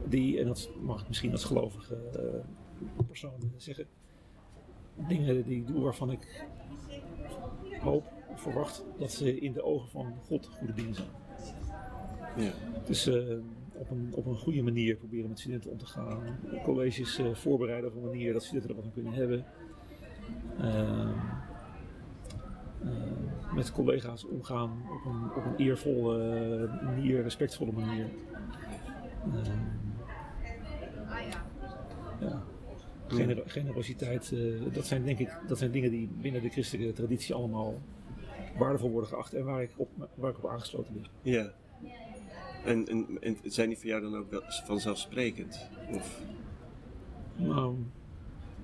Die, 0.09 0.41
en 0.41 0.47
dat 0.47 0.71
mag 0.81 1.01
ik 1.01 1.09
misschien 1.09 1.33
als 1.33 1.45
gelovige 1.45 1.97
persoon 3.07 3.53
zeggen. 3.57 3.87
Dingen 5.09 5.45
die 5.45 5.57
ik 5.57 5.67
doe 5.67 5.83
waarvan 5.83 6.11
ik 6.11 6.47
hoop, 7.81 8.13
verwacht 8.35 8.85
dat 8.99 9.13
ze 9.13 9.41
in 9.41 9.53
de 9.53 9.63
ogen 9.63 9.89
van 9.89 10.15
God 10.27 10.47
goede 10.47 10.73
dingen 10.73 10.95
zijn. 10.95 11.09
Ja. 12.37 12.53
Dus 12.87 13.07
uh, 13.07 13.39
op, 13.73 13.91
een, 13.91 14.13
op 14.15 14.27
een 14.27 14.39
goede 14.39 14.63
manier 14.63 14.97
proberen 14.97 15.29
met 15.29 15.39
studenten 15.39 15.71
om 15.71 15.79
te 15.79 15.87
gaan. 15.87 16.39
Colleges 16.65 17.19
uh, 17.19 17.35
voorbereiden 17.35 17.91
op 17.91 17.97
een 17.97 18.05
manier 18.05 18.33
dat 18.33 18.43
studenten 18.43 18.71
er 18.71 18.77
wat 18.77 18.85
aan 18.85 18.93
kunnen 18.93 19.13
hebben. 19.13 19.45
Uh, 20.61 21.11
met 23.55 23.73
collega's 23.73 24.25
omgaan 24.25 24.71
op 24.71 25.13
een, 25.13 25.35
op 25.37 25.45
een 25.45 25.57
eervolle 25.57 26.81
manier, 26.83 27.23
respectvolle 27.23 27.73
manier. 27.73 28.09
Ehm, 29.25 29.59
ja. 32.21 32.43
Gener 33.07 33.43
generositeit, 33.47 34.31
uh, 34.31 34.63
dat 34.73 34.87
zijn 34.87 35.05
denk 35.05 35.19
ik 35.19 35.37
dat 35.49 35.59
zijn 35.59 35.71
dingen 35.71 35.91
die 35.91 36.09
binnen 36.21 36.43
de 36.43 36.49
christelijke 36.49 36.93
traditie 36.93 37.35
allemaal 37.35 37.81
waardevol 38.59 38.91
worden 38.91 39.09
geacht 39.09 39.35
en 39.35 39.45
waar 39.45 39.63
ik 39.63 39.71
op, 39.77 39.89
waar 40.15 40.31
ik 40.31 40.39
op 40.39 40.51
aangesloten 40.51 40.95
ben. 40.95 41.07
Ja. 41.23 41.53
En, 42.65 42.89
en, 42.89 43.07
en 43.21 43.37
zijn 43.43 43.69
die 43.69 43.79
voor 43.79 43.87
jou 43.87 44.03
dan 44.03 44.17
ook 44.17 44.31
wel 44.31 44.43
vanzelfsprekend? 44.45 45.69
Of? 45.91 46.21
Nou, 47.37 47.77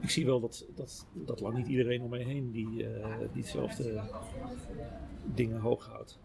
ik 0.00 0.10
zie 0.10 0.26
wel 0.26 0.40
dat, 0.40 0.66
dat, 0.74 1.06
dat 1.12 1.40
lang 1.40 1.56
niet 1.56 1.66
iedereen 1.66 2.02
om 2.02 2.10
mij 2.10 2.22
heen 2.22 2.50
die, 2.50 2.68
uh, 2.68 3.06
diezelfde 3.32 4.00
dingen 5.34 5.60
hoog 5.60 5.86
houdt. 5.86 6.18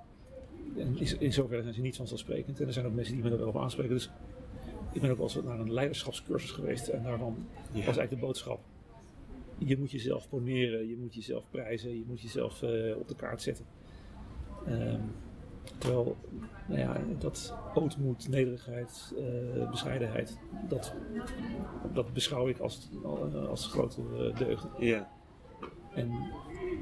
En 0.78 0.98
in 1.20 1.34
zoverre 1.34 1.62
zijn 1.62 1.74
ze 1.74 1.82
niet 1.82 1.96
vanzelfsprekend. 1.96 2.60
En 2.60 2.68
er 2.68 2.74
zijn 2.74 2.86
ook 2.86 2.94
mensen 2.94 3.14
die 3.14 3.24
me 3.24 3.30
er 3.30 3.38
wel 3.38 3.48
op 3.48 3.58
aanspreken. 3.58 3.94
Dus 3.94 4.10
ik 4.96 5.02
ben 5.02 5.10
ook 5.10 5.18
wel 5.18 5.26
eens 5.26 5.44
naar 5.44 5.60
een 5.60 5.74
leiderschapscursus 5.74 6.52
geweest. 6.52 6.88
En 6.88 7.04
daarvan 7.04 7.36
ja. 7.58 7.72
was 7.72 7.98
eigenlijk 7.98 8.10
de 8.10 8.26
boodschap. 8.26 8.60
Je 9.58 9.78
moet 9.78 9.92
jezelf 9.92 10.30
poneren, 10.30 10.90
je 10.90 10.98
moet 10.98 11.16
jezelf 11.16 11.44
prijzen, 11.50 11.98
je 11.98 12.04
moet 12.08 12.22
jezelf 12.22 12.62
uh, 12.62 12.98
op 12.98 13.08
de 13.08 13.16
kaart 13.16 13.42
zetten. 13.42 13.66
Um, 14.68 15.12
Terwijl, 15.78 16.16
nou 16.68 16.80
ja, 16.80 17.02
dat 17.20 17.54
ootmoed, 17.74 18.28
nederigheid, 18.30 19.14
uh, 19.18 19.70
bescheidenheid, 19.70 20.38
dat, 20.68 20.94
dat 21.94 22.14
beschouw 22.14 22.48
ik 22.48 22.60
als, 22.60 22.90
als 23.48 23.68
grote 23.68 24.02
deugden. 24.38 24.70
Ja. 24.80 25.12
En 25.96 26.32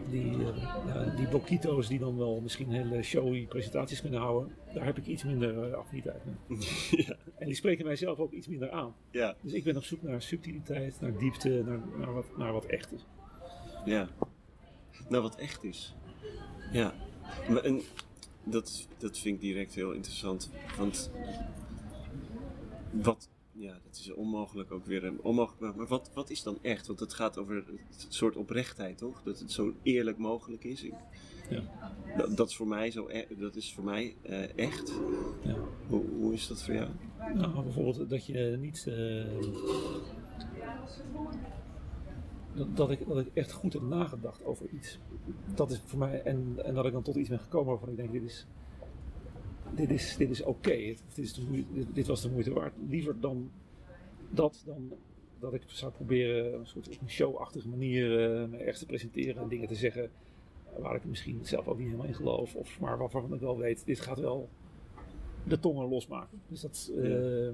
die, 0.10 0.38
uh, 0.38 0.58
ja, 0.86 1.14
die 1.16 1.28
boquito's 1.28 1.88
die 1.88 2.00
dan 2.00 2.18
wel 2.18 2.42
misschien 2.42 2.72
hele 2.72 3.04
showy 3.04 3.46
presentaties 3.46 4.02
kunnen 4.02 4.20
houden, 4.20 4.56
daar 4.74 4.86
heb 4.86 4.98
ik 4.98 5.06
iets 5.06 5.24
minder 5.24 5.70
uh, 5.70 5.74
affiniteit 5.74 6.22
mee. 6.26 6.58
ja. 7.06 7.16
En 7.38 7.46
die 7.46 7.56
spreken 7.56 7.86
mijzelf 7.86 8.20
ook 8.20 8.32
iets 8.32 8.48
minder 8.48 8.72
aan. 8.72 8.96
Ja. 9.12 9.36
Dus 9.42 9.54
ik 9.54 9.64
ben 9.64 9.78
op 9.78 9.84
zoek 9.84 10.02
naar 10.02 10.22
subtiliteit, 10.22 11.02
naar 11.02 11.18
diepte, 11.18 11.64
naar, 11.66 11.80
naar, 11.98 12.14
wat, 12.14 12.38
naar 12.38 12.54
wat 12.54 12.66
echt 12.66 12.94
is. 12.94 13.06
Ja. 13.86 14.10
Naar 15.10 15.22
wat 15.22 15.36
echt 15.36 15.64
is. 15.64 15.96
Ja. 16.72 16.94
Maar, 17.50 17.64
en 17.64 17.82
dat, 18.44 18.88
dat 18.98 19.20
vind 19.20 19.36
ik 19.36 19.42
direct 19.42 19.74
heel 19.74 19.92
interessant. 19.92 20.52
Want 20.78 21.12
wat, 22.92 23.30
ja, 23.56 23.80
dat 23.86 23.96
is 23.98 24.14
onmogelijk 24.14 24.72
ook 24.72 24.86
weer. 24.86 25.14
Onmogelijk, 25.22 25.76
maar 25.76 25.88
wat, 25.88 26.12
wat 26.14 26.30
is 26.30 26.44
dan 26.44 26.58
echt? 26.62 26.88
Want 26.88 27.00
het 27.00 27.14
gaat 27.14 27.38
over 27.38 27.56
het 27.90 28.06
soort 28.10 28.36
oprechtheid, 28.36 28.98
toch? 28.98 29.22
Dat 29.24 29.40
het 29.40 29.52
zo 29.52 29.74
eerlijk 29.84 30.18
mogelijk 30.18 30.64
is. 30.64 30.84
Ik, 30.84 30.94
Ja. 31.50 31.62
Dat, 32.18 32.38
dat 32.38 32.50
is 32.50 32.56
voor 32.56 32.68
mij 32.68 32.92
zo, 32.92 33.08
e- 33.10 33.26
dat 33.38 33.56
is 33.56 33.74
voor 33.74 33.84
mij 33.84 34.16
eh, 34.22 34.58
echt. 34.58 34.94
Ja. 35.44 35.56
Hoe, 35.88 36.04
hoe 36.20 36.34
is 36.34 36.48
dat 36.48 36.64
voor 36.64 36.74
jou? 36.74 36.90
Nou, 37.36 37.64
bijvoorbeeld 37.64 38.10
dat 38.10 38.26
je 38.26 38.58
niet. 38.60 38.88
eh, 38.88 39.26
dat, 42.56 42.78
dat, 42.78 42.92
ik, 42.92 43.08
dat 43.08 43.18
ik 43.18 43.28
echt 43.34 43.52
goed 43.52 43.74
heb 43.74 43.82
nagedacht 43.82 44.46
over 44.46 44.70
iets. 44.70 45.00
Dat 45.56 45.72
is 45.72 45.82
voor 45.86 46.00
mij. 46.00 46.22
En, 46.22 46.54
en 46.66 46.74
dat 46.74 46.86
ik 46.86 46.92
dan 46.92 47.02
tot 47.02 47.16
iets 47.16 47.30
ben 47.30 47.40
gekomen 47.40 47.70
waarvan 47.70 47.90
ik 47.90 47.96
denk: 47.98 48.12
dit 48.12 48.24
is. 48.24 48.46
Dit 49.76 49.90
is, 49.90 50.16
dit 50.18 50.30
is 50.30 50.44
oké. 50.44 50.96
Dit, 51.16 51.42
dit, 51.94 52.08
was 52.08 52.22
de 52.22 52.30
moeite 52.30 52.54
waard. 52.54 52.74
Liever 52.90 53.20
dan 53.20 53.52
dat 54.30 54.64
dan 54.66 54.92
dat 55.40 55.54
ik 55.54 55.62
zou 55.66 55.92
proberen 55.92 56.60
een 56.60 56.68
soort 56.68 57.00
showachtige 57.08 57.68
manier 57.70 58.24
eh 58.24 58.50
me 58.50 58.58
ergens 58.58 58.80
te 58.80 58.86
presenteren 58.86 59.42
en 59.42 59.48
dingen 59.48 59.68
te 59.68 59.76
zeggen 59.76 60.10
waar 60.78 60.96
ik 60.96 61.06
misschien 61.06 61.40
zelf 61.44 61.68
ook 61.68 61.78
niet 61.78 61.86
helemaal 61.86 62.08
in 62.08 62.14
geloof. 62.14 62.56
Of 62.56 62.80
maar 62.80 62.98
waarvan 62.98 63.34
ik 63.34 63.40
wel 63.40 63.58
weet, 63.58 63.86
dit 63.86 64.00
gaat 64.00 64.20
wel 64.20 64.50
de 65.44 65.60
tongen 65.60 65.90
losmaken. 65.90 66.42
Dus 66.48 66.62
dat. 66.62 66.92
eh, 66.98 67.50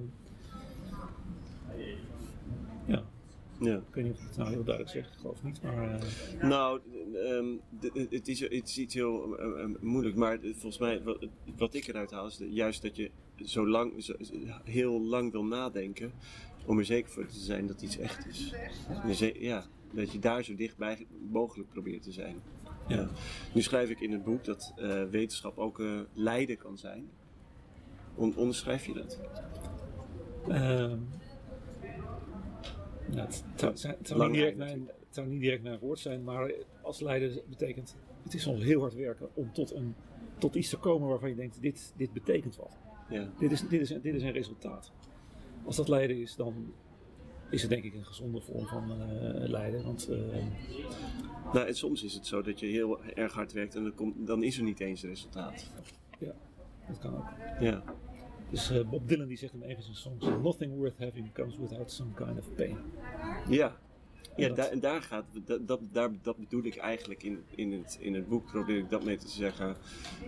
Ja. 3.60 3.76
ik 3.76 3.94
weet 3.94 4.04
niet 4.04 4.14
of 4.14 4.20
ik 4.20 4.28
het 4.28 4.38
nou 4.38 4.50
heel 4.50 4.64
duidelijk 4.64 4.96
zeg, 4.96 5.08
ik 5.08 5.18
geloof 5.20 5.44
niet. 5.44 5.62
Maar 5.62 5.94
eh, 5.96 6.44
Nou, 6.44 6.80
ehm, 7.14 7.46
d- 7.80 8.12
het, 8.12 8.28
is, 8.28 8.40
het 8.40 8.52
is 8.70 8.78
iets 8.78 8.94
heel 8.94 9.38
eh, 9.40 9.64
eh, 9.64 9.70
moeilijk, 9.80 10.16
maar 10.16 10.40
volgens 10.42 10.78
mij, 10.78 11.04
wat, 11.04 11.28
wat 11.58 11.74
ik 11.74 11.88
eruit 11.88 12.12
haal, 12.12 12.28
is 12.28 12.42
juist 12.50 12.82
dat 12.82 12.96
je 12.96 13.12
zo 13.36 13.68
lang, 13.68 14.04
zo, 14.04 14.14
heel 14.64 15.02
lang 15.02 15.32
wil 15.32 15.46
nadenken 15.46 16.12
om 16.66 16.78
er 16.78 16.86
zeker 16.86 17.12
voor 17.12 17.26
te 17.26 17.40
zijn 17.40 17.68
dat 17.68 17.82
iets 17.82 17.98
echt 17.98 18.28
is. 18.28 18.54
Ze- 19.18 19.36
Ja, 19.40 19.66
dat 19.94 20.12
je 20.12 20.20
daar 20.20 20.44
zo 20.44 20.56
dichtbij 20.56 21.06
mogelijk 21.30 21.70
probeert 21.70 22.04
te 22.04 22.12
zijn. 22.12 22.36
Ja. 22.88 23.10
Nu 23.54 23.62
schrijf 23.62 23.90
ik 23.90 24.00
in 24.00 24.12
het 24.12 24.24
boek 24.24 24.44
dat 24.44 24.74
eh, 24.78 25.04
wetenschap 25.04 25.58
ook 25.58 25.80
eh, 25.80 26.00
lijden 26.14 26.58
kan 26.58 26.78
zijn. 26.78 27.10
On- 28.16 28.36
onderschrijf 28.36 28.86
je 28.86 28.94
dat? 28.94 29.20
Nou, 33.12 33.22
het, 33.26 33.44
zou, 33.56 33.72
het 33.72 33.80
zou- 33.80 33.96
het 33.98 34.08
zou 34.08 34.20
Lang 34.20 34.32
niet 34.32 34.40
direct 34.40 34.58
mijn, 34.58 34.88
het 34.88 35.16
zou 35.16 35.28
niet 35.28 35.42
direct 35.42 35.64
mijn 35.64 35.80
woord 35.80 36.00
zijn, 36.00 36.24
maar 36.24 36.52
als 36.82 37.00
leider 37.00 37.42
betekent 37.50 37.96
het 38.24 38.34
is 38.34 38.42
soms 38.42 38.64
heel 38.64 38.80
hard 38.80 38.94
werken 38.94 39.30
om 39.34 39.54
tot, 39.54 39.74
een, 39.74 39.96
tot 40.38 40.56
iets 40.56 40.70
te 40.70 40.78
komen 40.78 41.08
waarvan 41.08 41.30
je 41.30 41.36
denkt: 41.36 41.62
dit, 41.62 41.94
dit 41.98 42.14
betekent 42.14 42.56
wat. 42.56 42.78
Ja. 43.10 43.30
Dit 43.40 43.52
is, 43.52 43.68
dit, 43.68 43.82
is, 43.82 43.88
dit 43.88 44.16
is 44.16 44.22
een 44.24 44.32
resultaat. 44.32 44.92
Als 45.66 45.76
dat 45.76 45.88
lijden 45.88 46.18
is, 46.22 46.36
dan 46.36 46.74
is 47.50 47.62
het 47.62 47.70
denk 47.70 47.84
ik 47.84 47.94
een 47.94 48.06
gezonde 48.06 48.42
vorm 48.42 48.68
van 48.68 48.92
lijden. 49.50 49.84
Want 49.84 50.08
eh, 50.10 50.18
Nou, 51.54 51.68
en 51.68 51.76
soms 51.76 52.04
is 52.04 52.14
het 52.14 52.26
zo 52.28 52.42
dat 52.42 52.60
je 52.60 52.66
heel 52.66 53.04
erg 53.04 53.34
hard 53.34 53.52
werkt 53.52 53.76
en 53.76 53.84
dan, 53.84 53.96
komt, 53.96 54.28
dan 54.28 54.44
is 54.44 54.58
er 54.58 54.64
niet 54.64 54.80
eens 54.80 55.04
resultaat. 55.04 55.72
ja, 56.20 56.34
dat 56.88 57.00
kan 57.00 57.16
ook. 57.18 57.28
Ja. 57.60 57.84
Dus 58.52 58.70
eh, 58.70 58.90
Bob 58.90 59.08
Dylan 59.08 59.28
die 59.28 59.38
zegt 59.38 59.54
in 59.54 59.64
een 59.64 59.74
van 59.76 59.84
zijn 59.84 59.96
songs: 59.96 60.26
Nothing 60.44 60.76
worth 60.76 60.98
having 61.00 61.34
comes 61.34 61.58
without 61.58 61.92
some 61.92 62.14
kind 62.14 62.40
of 62.40 62.56
pain. 62.56 62.78
Ja, 63.50 63.78
ja 64.36 64.48
dat- 64.48 64.56
daar, 64.58 64.70
en 64.70 64.80
daar, 64.80 65.02
gaat, 65.02 65.26
dat, 65.46 65.68
dat, 65.68 65.80
daar, 65.92 66.12
dat 66.22 66.38
bedoel 66.38 66.64
ik 66.64 66.76
eigenlijk 66.76 67.24
in, 67.24 67.44
in, 67.56 67.72
het, 67.72 67.98
in 68.02 68.14
het 68.14 68.28
boek, 68.28 68.46
probeer 68.46 68.78
ik 68.78 68.90
dat 68.90 69.04
mee 69.04 69.18
te 69.18 69.30
zeggen. 69.30 69.76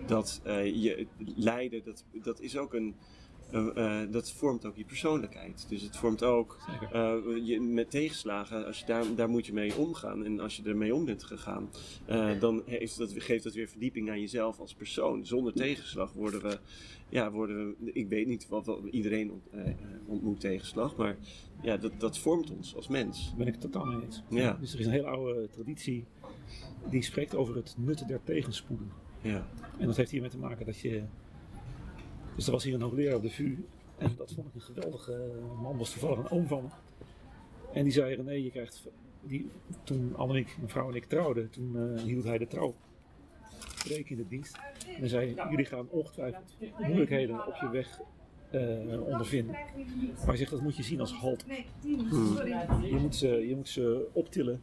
Dat 0.06 0.40
eh, 0.44 0.82
je 0.82 1.06
lijden, 1.36 1.84
dat, 1.84 2.04
dat 2.12 2.40
is 2.40 2.56
ook 2.56 2.74
een. 2.74 2.94
Eh, 3.52 4.00
eh, 4.02 4.10
dat 4.10 4.32
vormt 4.32 4.64
ook 4.64 4.76
je 4.76 4.84
persoonlijkheid. 4.84 5.66
Dus 5.68 5.82
het 5.82 5.96
vormt 5.96 6.22
ook 6.22 6.58
eh, 6.92 7.14
je, 7.42 7.60
met 7.60 7.90
tegenslagen, 7.90 8.66
als 8.66 8.78
je 8.78 8.86
daar, 8.86 9.14
daar 9.14 9.28
moet 9.28 9.46
je 9.46 9.52
mee 9.52 9.76
omgaan. 9.76 10.24
En 10.24 10.40
als 10.40 10.56
je 10.56 10.62
ermee 10.62 10.94
om 10.94 11.04
bent 11.04 11.22
gegaan, 11.22 11.70
dan 12.38 12.62
heeft 12.66 12.98
dat, 12.98 13.12
geeft 13.16 13.44
dat 13.44 13.54
weer 13.54 13.68
verdieping 13.68 14.10
aan 14.10 14.20
jezelf 14.20 14.58
als 14.58 14.74
persoon. 14.74 15.26
Zonder 15.26 15.52
tegenslag 15.52 16.12
worden 16.12 16.42
we, 16.42 16.58
ja, 17.08 17.30
worden 17.30 17.76
we, 17.80 17.92
ik 17.92 18.08
weet 18.08 18.26
niet 18.26 18.48
wat, 18.48 18.66
wat 18.66 18.80
iedereen 18.90 19.30
ont- 19.32 19.48
ontmoet 20.06 20.40
tegenslag, 20.40 20.96
maar 20.96 21.16
ja, 21.62 21.76
dat, 21.76 21.92
dat 21.98 22.18
vormt 22.18 22.50
ons 22.50 22.74
als 22.76 22.88
mens. 22.88 23.26
Daar 23.28 23.36
ben 23.36 23.46
ik 23.46 23.52
het 23.52 23.62
totaal 23.62 23.84
mee 23.84 24.02
eens. 24.02 24.22
Ja. 24.28 24.56
Dus 24.60 24.72
er 24.74 24.80
is 24.80 24.86
een 24.86 24.92
hele 24.92 25.06
oude 25.06 25.48
traditie 25.48 26.04
die 26.90 27.02
spreekt 27.02 27.34
over 27.34 27.54
het 27.56 27.74
nut 27.78 28.08
der 28.08 28.20
tegenspoeden. 28.24 28.90
Ja, 29.22 29.46
En 29.78 29.86
dat 29.86 29.96
heeft 29.96 30.10
hiermee 30.10 30.30
te 30.30 30.38
maken 30.38 30.66
dat 30.66 30.78
je. 30.78 31.02
Dus 32.36 32.46
er 32.46 32.52
was 32.52 32.64
hier 32.64 32.74
een 32.74 32.82
hoogleraar 32.82 33.14
op 33.16 33.22
de 33.22 33.30
VU. 33.30 33.64
En 33.98 34.14
dat 34.16 34.32
vond 34.32 34.46
ik 34.48 34.54
een 34.54 34.60
geweldige 34.60 35.30
man, 35.62 35.78
was 35.78 35.90
toevallig 35.92 36.18
een 36.18 36.30
oom 36.30 36.46
van 36.46 36.62
me. 36.62 36.68
En 37.72 37.82
die 37.82 37.92
zei: 37.92 38.14
René, 38.14 38.30
je 38.32 38.50
krijgt. 38.50 38.88
Die, 39.20 39.50
toen 39.84 40.16
Annemiek, 40.16 40.54
mijn 40.56 40.68
vrouw 40.70 40.88
en 40.88 40.94
ik 40.94 41.04
trouwden, 41.04 41.50
toen 41.50 41.76
eh, 41.96 42.02
hield 42.02 42.24
hij 42.24 42.38
de 42.38 42.46
trouw. 42.46 42.74
Preek 43.84 44.10
in 44.10 44.16
de 44.16 44.28
dienst. 44.28 44.56
En 44.86 44.98
hij 44.98 45.08
zei: 45.08 45.34
Jullie 45.50 45.64
gaan 45.64 45.88
ongetwijfeld 45.88 46.56
moeilijkheden 46.78 47.46
op 47.46 47.54
je 47.60 47.68
weg 47.70 48.00
eh, 48.50 49.02
ondervinden. 49.06 49.54
Maar 50.16 50.26
hij 50.26 50.36
zegt: 50.36 50.50
Dat 50.50 50.60
moet 50.60 50.76
je 50.76 50.82
zien 50.82 51.00
als 51.00 51.12
halt. 51.12 51.44
Je 52.82 52.96
moet 53.00 53.16
ze, 53.16 53.28
je 53.28 53.56
moet 53.56 53.68
ze 53.68 54.08
optillen. 54.12 54.62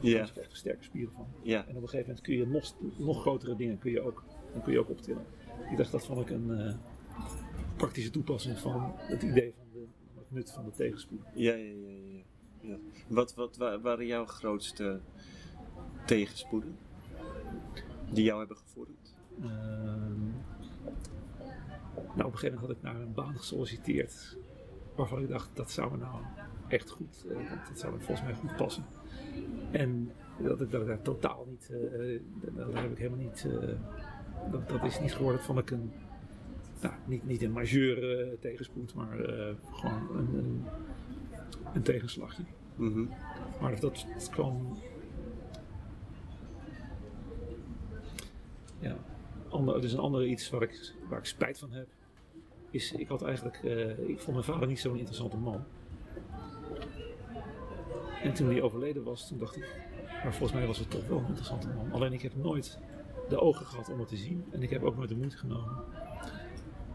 ja, 0.00 0.18
Daar 0.18 0.30
krijg 0.32 0.50
je 0.50 0.56
sterke 0.56 0.84
spieren 0.84 1.12
van. 1.14 1.26
ja. 1.42 1.66
En 1.66 1.76
op 1.76 1.82
een 1.82 1.88
gegeven 1.88 2.06
moment 2.06 2.20
kun 2.20 2.36
je 2.36 2.46
nog, 2.46 2.74
nog 2.96 3.20
grotere 3.20 3.56
dingen 3.56 3.78
kun 3.78 3.90
je 3.90 4.00
ook, 4.00 4.24
dan 4.52 4.62
kun 4.62 4.72
je 4.72 4.78
ook 4.78 4.90
optillen. 4.90 5.24
Ik 5.70 5.76
dacht, 5.76 5.92
dat 5.92 6.04
vond 6.06 6.20
ik 6.20 6.30
een 6.30 6.50
eh, 6.60 6.74
praktische 7.76 8.10
toepassing 8.10 8.58
van 8.58 8.92
het 8.96 9.22
idee 9.22 9.54
van 9.56 9.66
de, 9.72 9.86
het 10.18 10.30
nut 10.30 10.50
van 10.52 10.64
de 10.64 10.70
tegenspoed. 10.70 11.20
Ja, 11.34 11.54
ja, 11.54 11.64
ja, 11.74 11.88
ja. 11.88 12.22
ja. 12.60 12.76
Wat, 13.08 13.34
wat 13.34 13.56
wa- 13.56 13.80
waren 13.80 14.06
jouw 14.06 14.24
grootste 14.26 15.00
tegenspoeden? 16.06 16.76
Die 18.12 18.24
jou 18.24 18.38
hebben 18.38 18.56
gevormd? 18.56 19.16
Ehm, 19.42 20.20
nou, 21.94 22.24
op 22.28 22.32
een 22.32 22.38
gegeven 22.38 22.60
moment 22.60 22.60
had 22.60 22.70
ik 22.70 22.82
naar 22.82 22.94
een 23.00 23.14
baan 23.14 23.36
gesolliciteerd 23.38 24.36
waarvan 24.96 25.22
ik 25.22 25.28
dacht, 25.28 25.50
dat 25.56 25.70
zou 25.70 25.90
me 25.90 25.96
nou 25.96 26.22
echt 26.68 26.90
goed, 26.90 27.24
eh, 27.28 27.36
dat, 27.50 27.66
dat 27.68 27.78
zou 27.78 27.92
me 27.92 27.98
volgens 27.98 28.26
mij 28.26 28.34
goed 28.36 28.56
passen. 28.56 28.84
En 29.70 30.12
dat 30.42 30.60
ik, 30.60 30.70
dat 30.70 30.86
daar 30.86 31.02
totaal 31.02 31.46
niet, 31.48 31.68
eh, 31.70 32.14
eh, 32.14 32.20
dat, 32.40 32.56
dat 32.56 32.74
heb 32.74 32.90
ik 32.90 32.98
helemaal 32.98 33.18
niet, 33.24 33.46
dat, 34.50 34.68
dat 34.68 34.84
is 34.84 35.00
niet 35.00 35.14
geworden. 35.14 35.40
Vond 35.40 35.58
ik 35.58 35.70
een, 35.70 35.92
nou, 36.80 36.94
niet, 37.06 37.26
niet 37.26 37.42
een 37.42 37.52
majeur 37.52 38.20
eh, 38.20 38.38
tegenspoed, 38.40 38.94
maar 38.94 39.20
eh, 39.20 39.54
gewoon 39.72 40.16
een, 40.16 40.34
een, 40.34 40.64
een 41.74 41.82
tegenslagje. 41.82 42.42
Mhm. 42.76 43.04
Maar 43.60 43.80
dat, 43.80 44.06
dat 44.14 44.28
kwam. 44.30 44.78
Ja, 48.78 48.96
ander, 49.48 49.80
dus 49.80 49.92
een 49.92 49.98
andere 49.98 50.26
iets 50.26 50.50
waar 50.50 50.62
ik, 50.62 50.92
waar 51.08 51.18
ik 51.18 51.24
spijt 51.24 51.58
van 51.58 51.72
heb. 51.72 51.86
Is, 52.70 52.92
ik 52.92 53.08
had 53.08 53.22
eigenlijk, 53.22 53.56
eh, 53.64 54.08
ik 54.08 54.20
vond 54.20 54.36
mijn 54.36 54.44
vader 54.44 54.68
niet 54.68 54.80
zo'n 54.80 54.96
interessante 54.96 55.36
man. 55.36 55.64
En 58.22 58.34
toen 58.34 58.46
hij 58.48 58.62
overleden 58.62 59.02
was, 59.02 59.28
toen 59.28 59.38
dacht 59.38 59.56
ik, 59.56 59.76
maar 60.22 60.34
volgens 60.34 60.52
mij 60.52 60.66
was 60.66 60.78
het 60.78 60.90
toch 60.90 61.06
wel 61.06 61.18
een 61.18 61.26
interessante 61.26 61.68
man. 61.68 61.92
Alleen 61.92 62.12
ik 62.12 62.22
heb 62.22 62.36
nooit 62.36 62.78
de 63.30 63.40
ogen 63.40 63.66
gehad 63.66 63.90
om 63.92 63.98
het 63.98 64.08
te 64.08 64.16
zien. 64.16 64.44
En 64.50 64.62
ik 64.62 64.70
heb 64.70 64.82
ook 64.82 64.96
nooit 64.96 65.08
de 65.08 65.16
moeite 65.16 65.36
genomen 65.36 65.76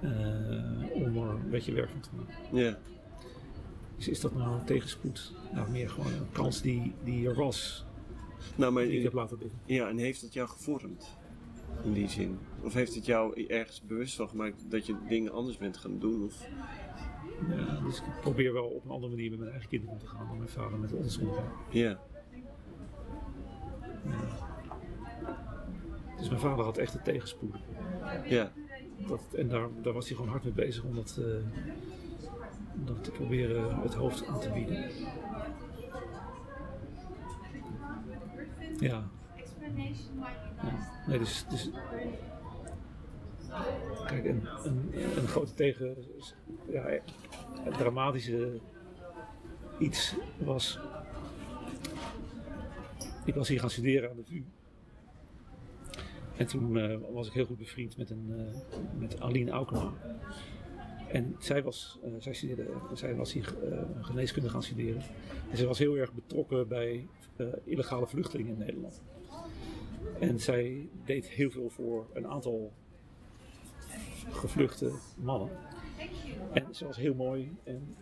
eh, 0.02 0.92
om 0.94 1.18
er 1.18 1.30
een 1.30 1.50
beetje 1.50 1.74
werk 1.74 1.90
van 1.90 2.00
te 2.00 2.10
maken. 2.16 2.58
Ja, 2.58 2.78
Dus 3.96 4.08
is 4.08 4.22
dat 4.22 4.36
nou 4.36 4.54
een 4.60 4.66
tegenspoed? 4.66 5.34
Nou, 5.54 5.70
meer 5.72 5.90
gewoon 5.90 6.14
een 6.14 6.32
kans 6.32 6.62
die, 6.62 6.94
die 7.04 7.28
er 7.28 7.36
was, 7.36 7.86
nou, 8.56 8.72
maar 8.74 8.84
die 8.84 8.98
ik 8.98 9.04
heb 9.04 9.14
laten 9.14 9.38
liggen. 9.38 9.60
ja, 9.66 9.90
en 9.90 9.98
heeft 9.98 10.22
het 10.22 10.34
jou 10.34 10.48
gevormd? 10.48 11.18
In 11.84 11.94
die 11.94 12.08
zin? 12.10 12.38
Of 12.62 12.74
heeft 12.74 12.96
het 12.96 13.06
jou 13.06 13.46
ergens 13.48 13.82
bewust 13.82 14.16
van 14.16 14.30
gemaakt 14.30 14.72
dat 14.72 14.86
je 14.86 14.96
dingen 15.08 15.32
anders 15.32 15.58
bent 15.58 15.78
gaan 15.78 16.00
doen? 16.00 16.24
Of... 16.24 16.48
Ja, 17.50 17.80
dus 17.86 17.98
ik 17.98 18.22
probeer 18.22 18.54
wel 18.54 18.66
op 18.66 18.86
een 18.86 18.92
andere 18.92 19.12
manier 19.16 19.30
met 19.30 19.40
mijn 19.40 19.52
eigen 19.52 19.70
kinderen 19.70 19.94
om 19.94 20.00
te 20.00 20.08
gaan 20.08 20.28
dan 20.28 20.38
mijn 20.38 20.50
vader 20.50 20.80
met 20.80 20.94
ons 20.94 21.18
omgaan. 21.18 21.52
Ja, 21.70 22.00
Dus 26.26 26.34
mijn 26.34 26.46
vader 26.50 26.66
had 26.66 26.78
echt 26.78 26.94
een 26.94 27.02
tegenspoed. 27.02 27.56
ja, 28.26 28.52
Dat, 29.08 29.22
en 29.38 29.48
daar, 29.48 29.68
daar 29.82 29.94
was 29.94 30.08
hij 30.08 30.16
gewoon 30.16 30.32
hard 30.32 30.44
mee 30.44 30.54
bezig 30.54 30.84
om 30.84 30.96
dat, 30.96 31.20
eh, 31.20 31.26
om 32.76 32.86
dat 32.86 33.04
te 33.04 33.12
proberen 33.12 33.80
het 33.80 33.94
hoofd 33.94 34.26
aan 34.28 34.40
te 34.40 34.50
bieden. 34.50 34.92
Ja, 38.80 39.10
ja. 40.62 41.04
Nee, 41.08 41.20
dus, 41.20 41.46
dus 41.50 41.70
kijk, 44.06 44.26
een, 44.26 44.48
een, 44.64 44.92
een 45.18 45.28
grote 45.28 45.54
tegen, 45.54 45.98
ja, 46.72 47.00
dramatische 47.78 48.60
iets 49.80 50.16
was. 50.38 50.80
Ik 53.26 53.36
was 53.36 53.48
hier 53.48 53.60
gaan 53.60 53.70
studeren 53.70 54.10
aan 54.10 54.16
de 54.16 54.24
VU. 54.24 54.44
En 56.38 56.48
toen 56.48 56.78
eh, 56.78 56.98
was 57.12 57.28
ik 57.28 57.34
heel 57.34 57.46
goed 57.46 57.58
bevriend 57.58 57.98
met, 57.98 58.10
een, 58.10 58.34
eh, 58.38 58.78
met 59.00 59.20
Aline 59.20 59.52
Aukema. 59.52 59.94
En 61.08 61.36
zij 61.40 61.64
was, 61.64 62.00
eh, 62.04 62.10
zij, 62.18 62.34
studeerde, 62.34 62.68
zij 62.94 63.16
was 63.16 63.34
hier 63.34 63.56
geneeskunde 64.02 64.50
gaan 64.50 64.64
studeren. 64.64 65.02
En 65.50 65.58
zij 65.58 65.66
was 65.66 65.80
heel 65.80 65.98
erg 65.98 66.14
betrokken 66.14 66.68
bij 66.68 67.08
illegale 67.64 68.08
vluchtelingen 68.08 68.52
in 68.52 68.58
Nederland. 68.58 69.02
En 70.20 70.40
zij 70.40 70.90
deed 71.06 71.30
heel 71.30 71.50
veel 71.50 71.70
voor 71.70 72.08
een 72.14 72.28
aantal 72.28 72.74
gevluchte 74.30 74.92
mannen. 75.18 75.50
En 76.54 76.76
ze 76.76 76.86
was 76.86 76.98
heel 76.98 77.14
mooi 77.14 77.52
en, 77.64 77.96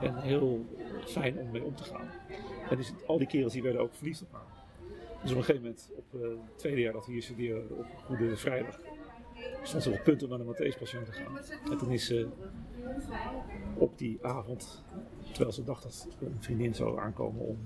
en 0.00 0.16
heel 0.16 0.66
fijn 1.04 1.38
om 1.38 1.50
mee 1.50 1.62
om 1.62 1.74
te 1.74 1.84
gaan. 1.84 2.08
En 2.70 2.76
dus 2.76 2.92
al 3.06 3.18
die 3.18 3.26
kerels 3.26 3.52
die 3.52 3.62
werden 3.62 3.80
ook 3.80 3.94
verliefd 3.94 4.22
op 4.22 4.32
haar. 4.32 4.61
Dus 5.22 5.30
op 5.30 5.36
een 5.36 5.44
gegeven 5.44 5.62
moment, 5.62 5.90
op 5.96 6.14
eh, 6.14 6.28
het 6.28 6.58
tweede 6.58 6.80
jaar 6.80 6.92
dat 6.92 7.06
we 7.06 7.12
hier 7.12 7.22
studeerden, 7.22 7.78
op 7.78 7.86
Goede 8.04 8.36
Vrijdag, 8.36 8.78
stond 9.62 9.82
ze 9.82 9.88
op 9.88 9.94
het 9.94 10.04
punt 10.04 10.22
om 10.22 10.28
naar 10.28 10.38
de 10.38 10.44
Matthäus 10.44 10.78
Passion 10.78 11.04
te 11.04 11.12
gaan. 11.12 11.38
En 11.70 11.78
toen 11.78 11.90
is 11.90 12.06
ze 12.06 12.28
op 13.74 13.98
die 13.98 14.18
avond, 14.22 14.82
terwijl 15.30 15.52
ze 15.52 15.64
dacht 15.64 15.82
dat 15.82 16.08
een 16.20 16.36
vriendin 16.38 16.74
zou 16.74 16.98
aankomen 17.00 17.40
om 17.46 17.58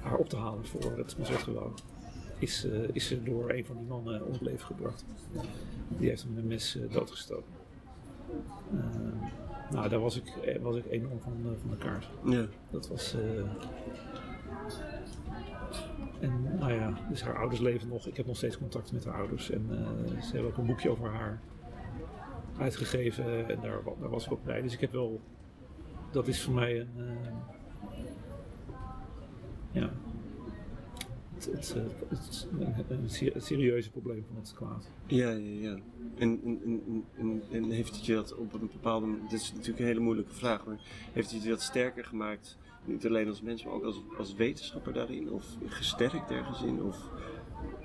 haar 0.00 0.16
op 0.18 0.28
te 0.28 0.36
halen 0.36 0.66
voor 0.66 0.96
het 0.96 1.14
concertgebouw, 1.14 1.72
is, 2.38 2.64
eh, 2.64 2.88
is 2.92 3.06
ze 3.08 3.22
door 3.22 3.50
een 3.50 3.64
van 3.64 3.76
die 3.76 3.86
mannen 3.86 4.26
om 4.26 4.32
het 4.32 4.40
leven 4.40 4.66
gebracht. 4.66 5.04
Die 5.88 6.08
heeft 6.08 6.22
hem 6.22 6.32
met 6.34 6.42
een 6.42 6.48
mes 6.48 6.76
eh, 6.76 6.92
doodgestoken. 6.92 7.52
Eh, 8.76 8.84
nou, 9.70 9.88
daar 9.88 10.00
was 10.00 10.16
ik, 10.16 10.26
eh, 10.28 10.60
was 10.62 10.76
ik 10.76 10.84
enorm 10.90 11.20
van, 11.20 11.32
eh, 11.44 11.50
van 11.60 11.70
de 11.70 11.76
kaart. 11.76 12.08
Ja. 12.24 12.46
Dat 12.70 12.88
was. 12.88 13.14
eh, 13.14 13.20
En 16.20 16.56
nou 16.58 16.72
ja, 16.72 16.98
dus 17.14 17.22
haar 17.22 17.38
ouders 17.38 17.60
leven 17.60 17.88
nog. 17.88 18.06
Ik 18.06 18.16
heb 18.16 18.26
nog 18.26 18.36
steeds 18.36 18.58
contact 18.58 18.92
met 18.92 19.04
haar 19.04 19.14
ouders. 19.14 19.50
En 19.50 19.66
eh, 19.70 20.22
ze 20.22 20.32
hebben 20.32 20.50
ook 20.50 20.58
een 20.58 20.66
boekje 20.66 20.90
over 20.90 21.10
haar 21.10 21.40
uitgegeven. 22.58 23.48
En 23.48 23.60
daar, 23.60 23.80
daar 24.00 24.10
was 24.10 24.26
ik 24.26 24.32
ook 24.32 24.44
bij. 24.44 24.62
Dus 24.62 24.72
ik 24.72 24.80
heb 24.80 24.92
wel. 24.92 25.20
Dat 26.10 26.28
is 26.28 26.42
voor 26.42 26.54
mij 26.54 26.80
een. 26.80 26.88
eh, 26.96 27.32
ja. 29.70 29.92
Het, 31.34 31.44
het, 31.52 31.76
eh, 31.76 31.82
het, 32.78 33.34
het 33.34 33.44
serieuze 33.44 33.90
probleem 33.90 34.24
van 34.26 34.36
het 34.36 34.52
kwaad. 34.54 34.90
Ja, 35.06 35.30
ja, 35.30 35.70
ja. 35.70 35.78
En, 36.18 36.40
en, 36.44 37.04
en, 37.18 37.42
en, 37.50 37.70
heeft 37.70 37.94
het 37.94 38.06
je 38.06 38.14
dat 38.14 38.34
op 38.34 38.52
een 38.52 38.70
bepaalde 38.72 39.06
dit 39.28 39.40
is 39.40 39.52
natuurlijk 39.52 39.78
een 39.78 39.86
hele 39.86 40.00
moeilijke 40.00 40.34
vraag, 40.34 40.66
maar 40.66 40.80
heeft 41.12 41.30
het 41.30 41.42
je 41.42 41.48
dat 41.48 41.62
sterker 41.62 42.04
gemaakt, 42.04 42.58
niet 42.84 43.06
alleen 43.06 43.28
als 43.28 43.42
mens, 43.42 43.64
maar 43.64 43.74
ook 43.74 43.84
als, 43.84 44.02
als 44.18 44.34
wetenschapper 44.34 44.92
daarin? 44.92 45.30
Of 45.32 45.56
gesterkt 45.66 46.30
ergens 46.30 46.62
in? 46.62 46.82
Of, 46.82 47.10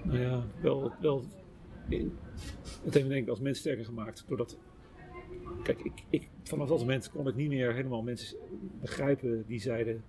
Nou 0.03 0.19
ja, 0.19 0.43
wel, 0.61 0.91
wel 1.01 1.23
in, 1.89 2.17
het 2.83 2.93
heeft 2.93 3.05
me 3.05 3.13
denk 3.13 3.23
ik 3.23 3.29
als 3.29 3.39
mens 3.39 3.59
sterker 3.59 3.85
gemaakt. 3.85 4.23
Doordat, 4.27 4.57
kijk, 5.63 5.79
ik, 5.79 6.03
ik, 6.09 6.29
vanaf 6.43 6.67
dat 6.67 6.79
moment 6.79 7.09
kon 7.09 7.27
ik 7.27 7.35
niet 7.35 7.49
meer 7.49 7.73
helemaal 7.73 8.01
mensen 8.01 8.37
begrijpen 8.81 9.43
die 9.47 9.59
zeiden, 9.59 10.03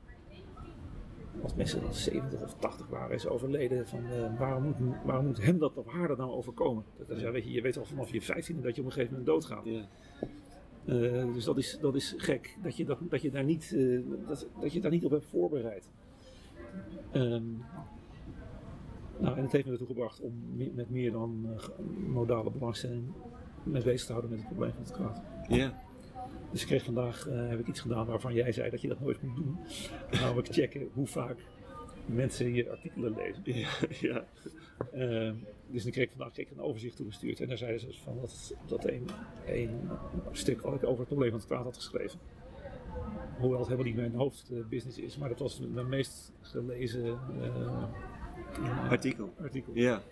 als 1.43 1.55
mensen 1.55 1.81
dan 1.81 1.95
70 1.95 2.43
of 2.43 2.55
80 2.55 2.89
waren, 2.89 3.15
is 3.15 3.27
overleden, 3.27 3.89
van 3.89 4.07
eh, 4.07 4.39
waarom, 4.39 4.63
moet, 4.63 4.97
waarom 5.05 5.27
moet 5.27 5.43
hem 5.43 5.59
dat 5.59 5.77
of 5.77 5.87
haar 5.87 6.09
dat 6.09 6.19
nou 6.19 6.31
overkomen? 6.31 6.85
Dat, 6.99 7.09
dat, 7.09 7.21
ja, 7.21 7.31
weet 7.31 7.45
je, 7.45 7.53
je 7.53 7.63
weet 7.63 7.77
al 7.77 7.85
vanaf 7.85 8.13
je 8.13 8.23
15e 8.23 8.61
dat 8.61 8.75
je 8.75 8.81
op 8.81 8.87
een 8.87 8.93
gegeven 8.93 9.09
moment 9.09 9.27
doodgaat. 9.27 9.65
ja. 9.65 9.89
Eh, 10.85 11.33
dus 11.35 11.45
dat 11.45 11.59
is, 11.59 11.79
dat 11.81 11.95
is 11.95 12.15
gek, 12.17 12.57
dat 12.63 12.77
je, 12.77 12.85
dat, 12.85 12.99
dat, 13.09 13.23
je 13.23 13.31
daar 13.31 13.45
niet, 13.45 13.73
eh, 13.77 14.01
dat, 14.29 14.47
dat 14.61 14.73
je 14.73 14.81
daar 14.81 14.91
niet 14.91 15.05
op 15.05 15.11
hebt 15.11 15.27
voorbereid. 15.27 15.89
Ehm, 17.13 17.43
nou, 19.19 19.37
en 19.37 19.43
het 19.43 19.53
heeft 19.53 19.67
me 19.67 19.73
ertoe 19.73 19.87
gebracht 19.87 20.21
om 20.21 20.43
me- 20.57 20.71
met 20.75 20.91
meer 20.91 21.13
dan 21.13 21.47
eh, 21.57 21.69
modale 22.09 22.51
belangstelling 22.51 23.05
me 23.63 23.83
bezig 23.83 24.07
te 24.07 24.13
houden 24.13 24.31
met 24.31 24.41
het 24.41 24.49
probleem 24.49 24.73
van 24.73 24.83
het 24.83 24.93
kwaad. 24.93 25.23
Ja, 25.49 25.83
Dus 26.51 26.61
ik 26.61 26.67
kreeg 26.67 26.85
vandaag 26.85 27.25
heb 27.31 27.59
ik 27.61 27.67
iets 27.67 27.81
gedaan 27.81 28.07
waarvan 28.07 28.35
jij 28.35 28.53
zei 28.53 28.71
dat 28.71 28.81
je 28.81 28.89
dat 28.89 29.01
nooit 29.01 29.23
moet 29.23 29.37
doen. 29.37 29.59
Namelijk 30.11 30.49
checken 30.53 30.89
hoe 30.93 31.07
vaak 31.07 31.37
mensen 32.15 32.55
je 32.55 32.71
artikelen 32.71 33.15
lezen. 33.15 33.43
ja, 33.45 33.69
ja. 34.13 34.25
Ehm, 34.93 35.35
dus 35.67 35.83
dan 35.83 35.93
kreeg 35.93 36.05
ik 36.05 36.11
vandaag 36.11 36.33
kreeg 36.33 36.47
ik 36.47 36.53
een 36.57 36.63
overzicht 36.63 36.97
toegestuurd. 36.97 37.41
En 37.41 37.49
daar 37.49 37.59
zeiden 37.59 37.81
ze 37.81 38.01
van 38.03 38.19
dat, 38.21 38.55
dat 38.67 38.85
een, 38.85 39.09
een 39.47 39.79
stuk 40.33 40.61
wat 40.61 40.75
ik 40.75 40.85
over 40.85 40.99
het 40.99 41.09
probleem 41.09 41.31
van 41.31 41.39
het 41.39 41.49
kwaad 41.49 41.65
had 41.65 41.77
geschreven. 41.77 42.19
Hoewel 43.39 43.59
het 43.59 43.69
helemaal 43.69 43.87
niet 43.91 43.97
mijn 44.01 44.15
hoofdbusiness 44.15 44.99
is, 44.99 45.17
maar 45.17 45.29
dat 45.29 45.39
was 45.39 45.61
mijn 45.73 45.89
meest 45.89 46.33
gelezen 46.41 47.19
eh, 47.43 48.91
Artikel. 48.91 49.33
artikel. 49.43 49.73
Ja, 49.75 50.03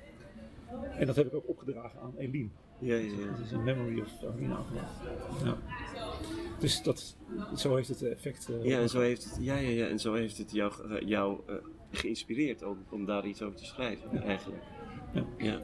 En 0.98 1.06
dat 1.06 1.16
heb 1.16 1.26
ik 1.26 1.34
ook 1.34 1.48
opgedragen 1.48 2.00
aan 2.00 2.14
Eline. 2.16 2.48
ja, 2.78 2.94
ja. 2.94 3.10
ja. 3.10 3.30
Dat 3.30 3.38
is 3.44 3.52
een 3.52 3.64
memory 3.64 4.00
of 4.00 4.06
afgelopen. 4.22 4.64
Ja. 5.44 5.56
Dus 6.58 6.82
dat, 6.82 7.16
zo 7.56 7.74
heeft 7.76 7.88
het 7.88 8.02
effect. 8.02 8.48
eh, 8.48 8.64
Ja, 8.64 8.80
en 8.80 8.88
zo 8.88 9.00
heeft 9.00 9.24
het, 9.24 9.38
ja, 9.40 9.56
ja, 9.56 9.68
ja, 9.68 9.86
en 9.88 9.98
zo 9.98 10.14
heeft 10.14 10.38
het 10.38 10.50
jou, 11.04 11.40
eh, 11.48 11.54
geïnspireerd 11.90 12.62
om, 12.62 12.84
om 12.90 13.04
daar 13.04 13.26
iets 13.26 13.42
over 13.42 13.58
te 13.58 13.64
schrijven, 13.64 14.10
Ja. 14.12 14.22
eigenlijk. 14.22 14.62
Ja. 15.12 15.24
ja. 15.38 15.60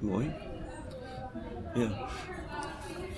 Mooi. 0.00 0.34
Ja. 1.74 2.08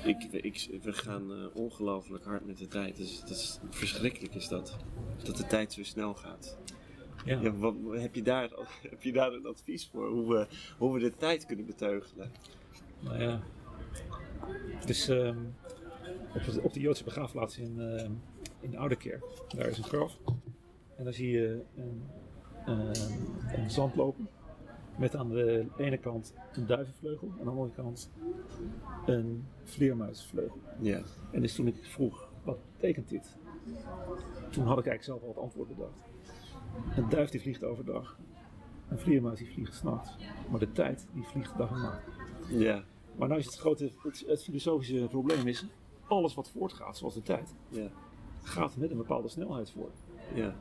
Ik, 0.04 0.22
ik, 0.32 0.68
we 0.82 0.92
gaan 0.92 1.32
eh, 1.32 1.56
ongelooflijk 1.56 2.24
hard 2.24 2.46
met 2.46 2.58
de 2.58 2.66
tijd. 2.66 2.96
Dus 2.96 3.20
dat 3.20 3.30
is, 3.30 3.58
verschrikkelijk 3.70 4.34
is 4.34 4.48
dat. 4.48 4.76
Dat 5.22 5.36
de 5.36 5.46
tijd 5.46 5.72
zo 5.72 5.82
snel 5.82 6.14
gaat. 6.14 6.58
Ja. 7.24 7.40
Ja, 7.40 7.52
wat, 7.52 7.74
heb, 7.90 8.14
je 8.14 8.22
daar, 8.22 8.50
heb 8.90 9.02
je 9.02 9.12
daar 9.12 9.32
een 9.32 9.46
advies 9.46 9.88
voor? 9.92 10.08
Hoe 10.08 10.28
we, 10.28 10.46
hoe 10.78 10.92
we 10.94 11.00
de 11.00 11.16
tijd 11.16 11.46
kunnen 11.46 11.66
beteugelen? 11.66 12.32
Nou 13.00 13.22
ja. 13.22 13.42
Dus 14.86 15.08
ehm, 15.08 15.38
op, 16.34 16.44
de, 16.44 16.60
op 16.62 16.72
de 16.72 16.80
Joodse 16.80 17.04
begraafplaats 17.04 17.58
in, 17.58 17.80
ehm, 17.80 18.12
in 18.64 18.70
de 18.70 18.78
Oude 18.78 18.96
Kerk, 18.96 19.24
daar 19.56 19.66
is 19.66 19.78
een 19.78 19.84
graf. 19.84 20.18
En 20.96 21.04
daar 21.04 21.12
zie 21.12 21.30
je 21.30 21.62
een, 21.76 22.02
ehm, 22.64 23.60
een 23.60 23.70
zandloper 23.70 24.24
met 24.98 25.16
aan 25.16 25.28
de 25.28 25.66
ene 25.76 25.98
kant 25.98 26.34
een 26.52 26.66
duivenvleugel, 26.66 27.28
aan 27.38 27.44
de 27.44 27.50
andere 27.50 27.70
kant 27.70 28.10
een 29.06 29.44
vleermuisvleugel. 29.62 30.58
Ja. 30.80 31.00
En 31.30 31.40
dus 31.40 31.54
toen 31.54 31.66
ik 31.66 31.84
vroeg, 31.84 32.28
wat 32.44 32.58
betekent 32.72 33.08
dit? 33.08 33.36
Toen 34.50 34.64
had 34.64 34.78
ik 34.78 34.86
eigenlijk 34.86 35.02
zelf 35.02 35.22
al 35.22 35.28
het 35.28 35.38
antwoord 35.38 35.68
bedacht. 35.68 35.98
Een 36.96 37.08
duif 37.08 37.30
die 37.30 37.40
vliegt 37.40 37.64
overdag, 37.64 38.18
een 38.88 38.98
vleermuis 38.98 39.38
die 39.38 39.52
vliegt 39.52 39.74
s'nachts. 39.74 40.16
Maar 40.50 40.60
de 40.60 40.72
tijd 40.72 41.06
die 41.12 41.24
vliegt 41.24 41.58
dag 41.58 41.70
en 41.70 41.80
nacht. 41.80 42.02
Ja. 42.48 42.84
Maar 43.16 43.28
nou 43.28 43.40
is 43.40 43.46
het 43.46 43.58
grote, 43.58 43.90
het, 44.02 44.24
het 44.26 44.42
filosofische 44.42 45.06
probleem 45.10 45.46
is, 45.46 45.66
alles 46.06 46.34
wat 46.34 46.50
voortgaat, 46.50 46.98
zoals 46.98 47.14
de 47.14 47.22
tijd, 47.22 47.54
Ja. 47.68 47.90
Gaat 48.44 48.76
met 48.76 48.90
een 48.90 48.96
bepaalde 48.96 49.28
snelheid 49.28 49.70
voort. 49.70 49.96
Ja. 50.34 50.54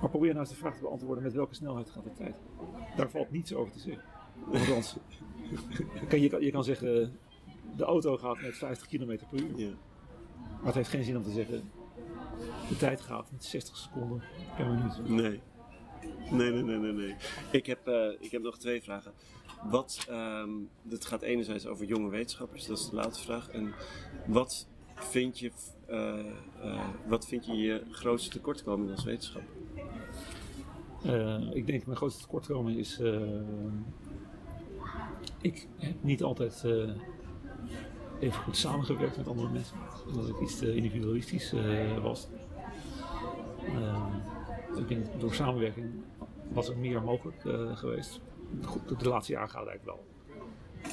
Maar 0.00 0.10
probeer 0.10 0.28
nou 0.28 0.40
eens 0.40 0.54
de 0.54 0.56
vraag 0.60 0.74
te 0.74 0.82
beantwoorden, 0.82 1.24
met 1.24 1.32
welke 1.32 1.54
snelheid 1.54 1.90
gaat 1.90 2.04
de 2.04 2.12
tijd? 2.12 2.34
Daar 2.96 3.10
valt 3.10 3.30
niets 3.30 3.54
over 3.54 3.72
te 3.72 3.78
zeggen. 3.78 4.04
Althans, 4.52 4.96
je 6.00 6.28
kan, 6.28 6.42
je, 6.42 6.50
kan, 6.50 6.64
zeggen, 6.64 7.18
de 7.76 7.84
auto 7.84 8.16
gaat 8.16 8.40
met 8.40 8.56
50 8.56 8.86
km 8.86 9.18
per 9.30 9.40
uur. 9.40 9.58
Ja. 9.58 9.70
Maar 10.56 10.66
het 10.66 10.74
heeft 10.74 10.88
geen 10.88 11.04
zin 11.04 11.16
om 11.16 11.22
te 11.22 11.30
zeggen, 11.30 11.70
de 12.68 12.76
tijd 12.76 13.00
gaat 13.00 13.30
met 13.30 13.44
60 13.44 13.76
seconden 13.76 14.22
per 14.56 14.66
minuut. 14.66 15.08
Nee. 15.08 15.40
Nee, 16.30 16.50
nee, 16.50 16.62
nee, 16.62 16.78
nee, 16.78 16.92
nee. 16.92 17.16
Ik 17.50 17.66
heb, 17.66 17.86
eh, 17.86 18.08
ik 18.20 18.30
heb 18.30 18.42
nog 18.42 18.58
twee 18.58 18.82
vragen. 18.82 19.12
Wat, 19.70 20.08
dit 20.82 21.04
gaat 21.04 21.22
enerzijds 21.22 21.66
over 21.66 21.86
jonge 21.86 22.08
wetenschappers, 22.08 22.66
dat 22.66 22.78
is 22.78 22.88
de 22.88 22.96
laatste 22.96 23.24
vraag. 23.24 23.48
En 23.48 23.74
wat 24.26 24.68
vind 24.94 25.38
je, 25.38 25.52
eh, 25.86 26.18
eh, 26.62 26.88
wat 27.06 27.26
vind 27.26 27.46
je 27.46 27.56
je 27.56 27.82
grootste 27.90 28.30
tekortkoming 28.30 28.90
als 28.90 29.04
wetenschapper? 29.04 29.52
Eh, 31.04 31.54
ik 31.54 31.66
denk 31.66 31.86
mijn 31.86 31.96
grootste 31.96 32.22
tekortkoming 32.22 32.78
is. 32.78 33.00
ik 35.40 35.68
heb 35.78 36.02
niet 36.02 36.22
altijd 36.22 36.64
even 38.20 38.42
goed 38.42 38.56
samengewerkt 38.56 39.16
met 39.16 39.28
andere 39.28 39.48
mensen. 39.48 39.76
Omdat 40.06 40.28
ik 40.28 40.40
iets 40.40 40.58
te 40.58 40.74
individualistisch 40.74 41.54
was. 42.02 42.28
Ik 44.76 44.88
denk 44.88 45.20
door 45.20 45.34
samenwerking 45.34 45.86
was 46.52 46.68
er 46.68 46.76
meer 46.76 47.02
mogelijk 47.02 47.40
geweest. 47.78 48.20
Goed, 48.62 49.00
de 49.00 49.08
laatste 49.08 49.32
jaren 49.32 49.50
gaat 49.50 49.66
eigenlijk 49.66 49.84
wel. 49.84 50.04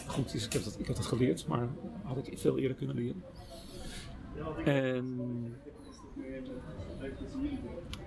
Goed, 0.07 0.31
dus 0.31 0.45
ik 0.45 0.53
heb, 0.53 0.63
dat, 0.63 0.79
ik 0.79 0.87
heb 0.87 0.95
dat 0.95 1.05
geleerd, 1.05 1.47
maar 1.47 1.67
had 2.03 2.27
ik 2.27 2.37
veel 2.37 2.57
eerder 2.57 2.77
kunnen 2.77 2.95
leren. 2.95 3.23
En 4.65 5.55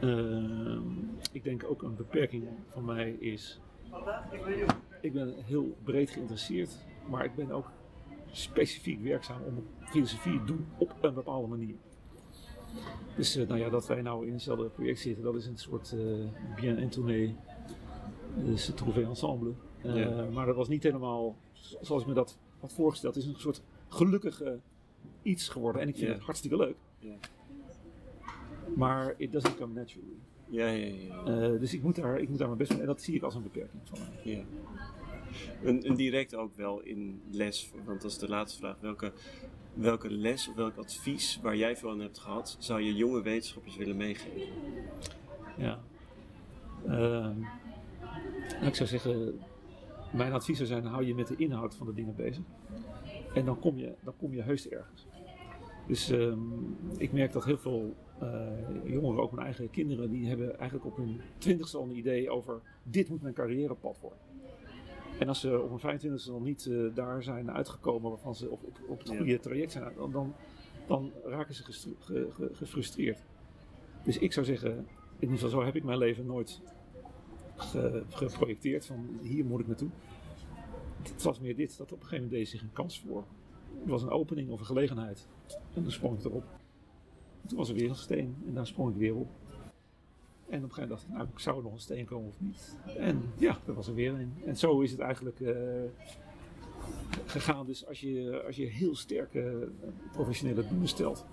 Ehm, 0.00 0.82
ik 1.32 1.44
denk 1.44 1.64
ook 1.68 1.82
een 1.82 1.96
beperking 1.96 2.48
van 2.68 2.84
mij 2.84 3.10
is. 3.10 3.60
Ik 5.00 5.12
ben 5.12 5.34
heel 5.44 5.76
breed 5.82 6.10
geïnteresseerd, 6.10 6.78
maar 7.08 7.24
ik 7.24 7.34
ben 7.34 7.50
ook 7.50 7.70
specifiek 8.30 9.02
werkzaam 9.02 9.42
om 9.46 9.66
filosofie 9.80 10.38
te 10.38 10.44
doen 10.44 10.66
op 10.78 10.94
een 11.00 11.14
bepaalde 11.14 11.48
manier. 11.48 11.76
Dus 13.16 13.36
eh, 13.36 13.48
nou 13.48 13.60
ja, 13.60 13.68
dat 13.68 13.86
wij 13.86 14.02
nou 14.02 14.26
in 14.26 14.32
hetzelfde 14.32 14.68
project 14.68 14.98
zitten, 14.98 15.24
dat 15.24 15.34
is 15.34 15.46
een 15.46 15.58
soort 15.58 15.92
eh, 15.92 16.60
bien 16.60 16.78
entonné, 16.78 17.34
dus 18.44 18.66
het 18.66 18.76
trouvé 18.76 19.02
ensemble. 19.02 19.52
Ja. 19.82 20.28
Maar 20.32 20.46
dat 20.46 20.56
was 20.56 20.68
niet 20.68 20.82
helemaal 20.82 21.36
zoals 21.80 22.02
ik 22.02 22.08
me 22.08 22.14
dat 22.14 22.38
had 22.60 22.72
voorgesteld. 22.72 23.14
Het 23.14 23.24
is 23.24 23.30
een 23.30 23.40
soort 23.40 23.62
gelukkige 23.88 24.60
iets 25.22 25.48
geworden 25.48 25.82
en 25.82 25.88
ik 25.88 25.96
vind 25.96 26.12
het 26.12 26.22
hartstikke 26.22 26.56
leuk. 26.56 26.76
Ja. 26.98 27.14
Maar 28.76 29.14
it 29.16 29.32
doesn't 29.32 29.56
come 29.56 29.72
naturally. 29.72 30.16
Ja, 30.48 30.66
ja, 30.66 30.94
ja. 30.94 31.50
Uh, 31.52 31.60
dus 31.60 31.74
ik 31.74 31.82
moet, 31.82 31.96
daar, 31.96 32.18
ik 32.18 32.28
moet 32.28 32.38
daar 32.38 32.46
mijn 32.46 32.58
best 32.58 32.70
mee. 32.70 32.80
En 32.80 32.86
dat 32.86 33.02
zie 33.02 33.14
ik 33.14 33.22
als 33.22 33.34
een 33.34 33.42
beperking 33.42 33.82
van 33.84 33.98
mij. 33.98 34.34
Ja. 34.34 34.42
En, 35.62 35.82
en, 35.82 35.94
direct 35.94 36.34
ook 36.34 36.56
wel 36.56 36.80
in 36.80 37.22
les, 37.30 37.70
want 37.84 38.02
dat 38.02 38.10
is 38.10 38.18
de 38.18 38.28
laatste 38.28 38.58
vraag. 38.58 38.76
Welke, 38.80 39.12
welke 39.74 40.10
les 40.10 40.48
of 40.48 40.54
welk 40.54 40.76
advies 40.76 41.38
waar 41.42 41.56
jij 41.56 41.76
veel 41.76 41.90
aan 41.90 42.00
hebt 42.00 42.18
gehad, 42.18 42.56
zou 42.58 42.80
je 42.80 42.94
jonge 42.94 43.22
wetenschappers 43.22 43.76
willen 43.76 43.96
meegeven? 43.96 44.52
Ja. 45.56 45.80
Uh, 46.86 47.30
ik 48.62 48.74
zou 48.74 48.88
zeggen, 48.88 49.40
mijn 50.12 50.32
advies 50.32 50.56
zou 50.56 50.68
zijn, 50.68 50.84
hou 50.84 51.04
je 51.04 51.14
met 51.14 51.28
de 51.28 51.36
inhoud 51.36 51.74
van 51.74 51.86
de 51.86 51.94
dingen 51.94 52.16
bezig. 52.16 52.42
En 53.34 53.44
dan 53.44 53.58
kom 53.58 53.78
je, 53.78 53.94
dan 54.00 54.14
kom 54.16 54.34
je 54.34 54.42
heus 54.42 54.68
ergens. 54.68 55.06
Dus 55.86 56.10
um, 56.10 56.76
ik 56.96 57.12
merk 57.12 57.32
dat 57.32 57.44
heel 57.44 57.58
veel 57.58 57.94
uh, 58.22 58.48
jongeren, 58.84 59.22
ook 59.22 59.32
mijn 59.32 59.46
eigen 59.46 59.70
kinderen, 59.70 60.10
die 60.10 60.28
hebben 60.28 60.58
eigenlijk 60.58 60.84
op 60.86 60.96
hun 60.96 61.20
twintigste 61.38 61.76
al 61.76 61.84
een 61.84 61.96
idee 61.96 62.30
over 62.30 62.60
dit 62.82 63.08
moet 63.08 63.22
mijn 63.22 63.34
carrièrepad 63.34 64.00
worden. 64.00 64.18
En 65.18 65.28
als 65.28 65.40
ze 65.40 65.60
op 65.60 65.82
hun 65.82 66.00
25ste 66.00 66.26
nog 66.26 66.44
niet 66.44 66.64
uh, 66.64 66.94
daar 66.94 67.22
zijn 67.22 67.50
uitgekomen 67.50 68.10
waarvan 68.10 68.34
ze 68.34 68.50
op, 68.50 68.64
op, 68.64 68.78
op 68.88 68.98
het 68.98 69.08
goede 69.08 69.40
traject 69.40 69.72
zijn, 69.72 69.92
dan, 69.96 70.12
dan, 70.12 70.34
dan 70.86 71.12
raken 71.24 71.54
ze 71.54 71.64
ge, 71.64 71.96
ge, 72.00 72.50
gefrustreerd. 72.52 73.22
Dus 74.04 74.18
ik 74.18 74.32
zou 74.32 74.46
zeggen, 74.46 74.70
in 74.70 74.86
ieder 75.20 75.34
geval 75.34 75.50
zo 75.50 75.64
heb 75.64 75.76
ik 75.76 75.84
mijn 75.84 75.98
leven 75.98 76.26
nooit 76.26 76.60
ge, 77.56 78.02
geprojecteerd 78.08 78.86
van 78.86 79.18
hier 79.22 79.44
moet 79.44 79.60
ik 79.60 79.66
naartoe. 79.66 79.90
Het 81.12 81.22
was 81.22 81.40
meer 81.40 81.56
dit, 81.56 81.76
dat 81.76 81.92
op 81.92 82.00
een 82.00 82.06
gegeven 82.06 82.24
moment 82.24 82.30
deed 82.30 82.48
zich 82.48 82.62
een 82.62 82.72
kans 82.72 83.00
voor. 83.00 83.24
Het 83.80 83.88
was 83.88 84.02
een 84.02 84.10
opening 84.10 84.50
of 84.50 84.60
een 84.60 84.66
gelegenheid. 84.66 85.26
En 85.74 85.82
dan 85.82 85.92
sprong 85.92 86.18
ik 86.18 86.24
erop. 86.24 86.44
En 87.42 87.48
toen 87.48 87.58
was 87.58 87.68
er 87.68 87.74
weer 87.74 87.88
een 87.88 87.94
steen 87.94 88.36
en 88.46 88.54
daar 88.54 88.66
sprong 88.66 88.90
ik 88.90 88.96
weer 88.96 89.14
op. 89.14 89.28
En 90.48 90.64
op 90.64 90.68
een 90.68 90.74
gegeven 90.74 90.82
moment 90.82 90.88
dacht 90.88 91.02
ik, 91.02 91.08
nou, 91.08 91.28
zou 91.36 91.56
er 91.56 91.62
nog 91.62 91.72
een 91.72 91.80
steen 91.80 92.04
komen 92.04 92.28
of 92.28 92.40
niet? 92.40 92.76
En 92.96 93.22
ja, 93.36 93.58
er 93.66 93.74
was 93.74 93.86
er 93.88 93.94
weer 93.94 94.12
een. 94.12 94.32
En 94.44 94.56
zo 94.56 94.80
is 94.80 94.90
het 94.90 95.00
eigenlijk 95.00 95.40
uh, 95.40 95.56
gegaan. 97.26 97.66
Dus 97.66 97.86
als 97.86 98.00
je, 98.00 98.42
als 98.46 98.56
je 98.56 98.66
heel 98.66 98.96
sterke 98.96 99.68
professionele 100.12 100.68
doelen 100.68 100.88
stelt, 100.88 101.24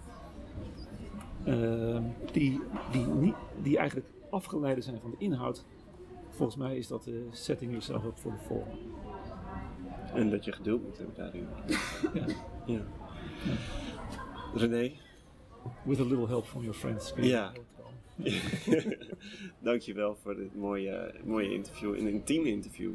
uh, 1.48 2.02
die, 2.32 2.62
die, 2.92 3.34
die 3.62 3.78
eigenlijk 3.78 4.08
afgeleid 4.30 4.84
zijn 4.84 5.00
van 5.00 5.10
de 5.10 5.18
inhoud, 5.20 5.66
volgens 6.30 6.58
mij 6.58 6.78
is 6.78 6.88
dat 6.88 7.08
uh, 7.08 7.16
setting 7.32 7.72
yourself 7.72 8.06
up 8.06 8.18
for 8.18 8.32
the 8.32 8.44
fall. 8.44 8.64
En 10.14 10.30
dat 10.30 10.46
je 10.46 10.52
geduld 10.52 10.84
moet 10.84 10.98
hebben 10.98 11.16
daarin. 11.16 11.48
ja. 12.14 12.26
ja. 12.66 12.82
René? 14.56 14.92
With 15.84 16.00
a 16.00 16.04
little 16.04 16.28
help 16.28 16.46
from 16.46 16.62
your 16.62 16.78
friends. 16.78 17.14
Ja. 17.16 17.52
Dankjewel 19.60 20.16
voor 20.22 20.36
dit 20.36 20.56
mooie, 20.56 21.14
mooie 21.24 21.54
interview, 21.54 21.98
een 21.98 22.08
intiem 22.08 22.46
interview. 22.46 22.92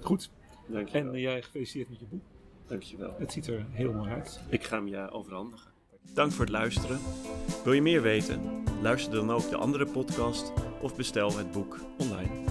Goed. 0.00 0.30
Dankjewel. 0.66 1.12
En 1.12 1.20
jij 1.20 1.42
gefeliciteerd 1.42 1.88
met 1.88 1.98
je 1.98 2.06
boek. 2.06 2.22
Dankjewel. 2.66 3.14
Het 3.18 3.32
ziet 3.32 3.46
er 3.46 3.66
heel 3.70 3.92
mooi 3.92 4.10
uit. 4.10 4.40
Ik 4.48 4.64
ga 4.64 4.76
hem 4.76 4.88
je 4.88 5.10
overhandigen. 5.10 5.70
Dank 6.14 6.32
voor 6.32 6.44
het 6.44 6.54
luisteren. 6.54 6.98
Wil 7.64 7.72
je 7.72 7.82
meer 7.82 8.02
weten? 8.02 8.40
Luister 8.82 9.14
dan 9.14 9.30
ook 9.30 9.50
de 9.50 9.56
andere 9.56 9.86
podcast 9.86 10.52
of 10.80 10.96
bestel 10.96 11.36
het 11.36 11.52
boek 11.52 11.78
online. 11.98 12.41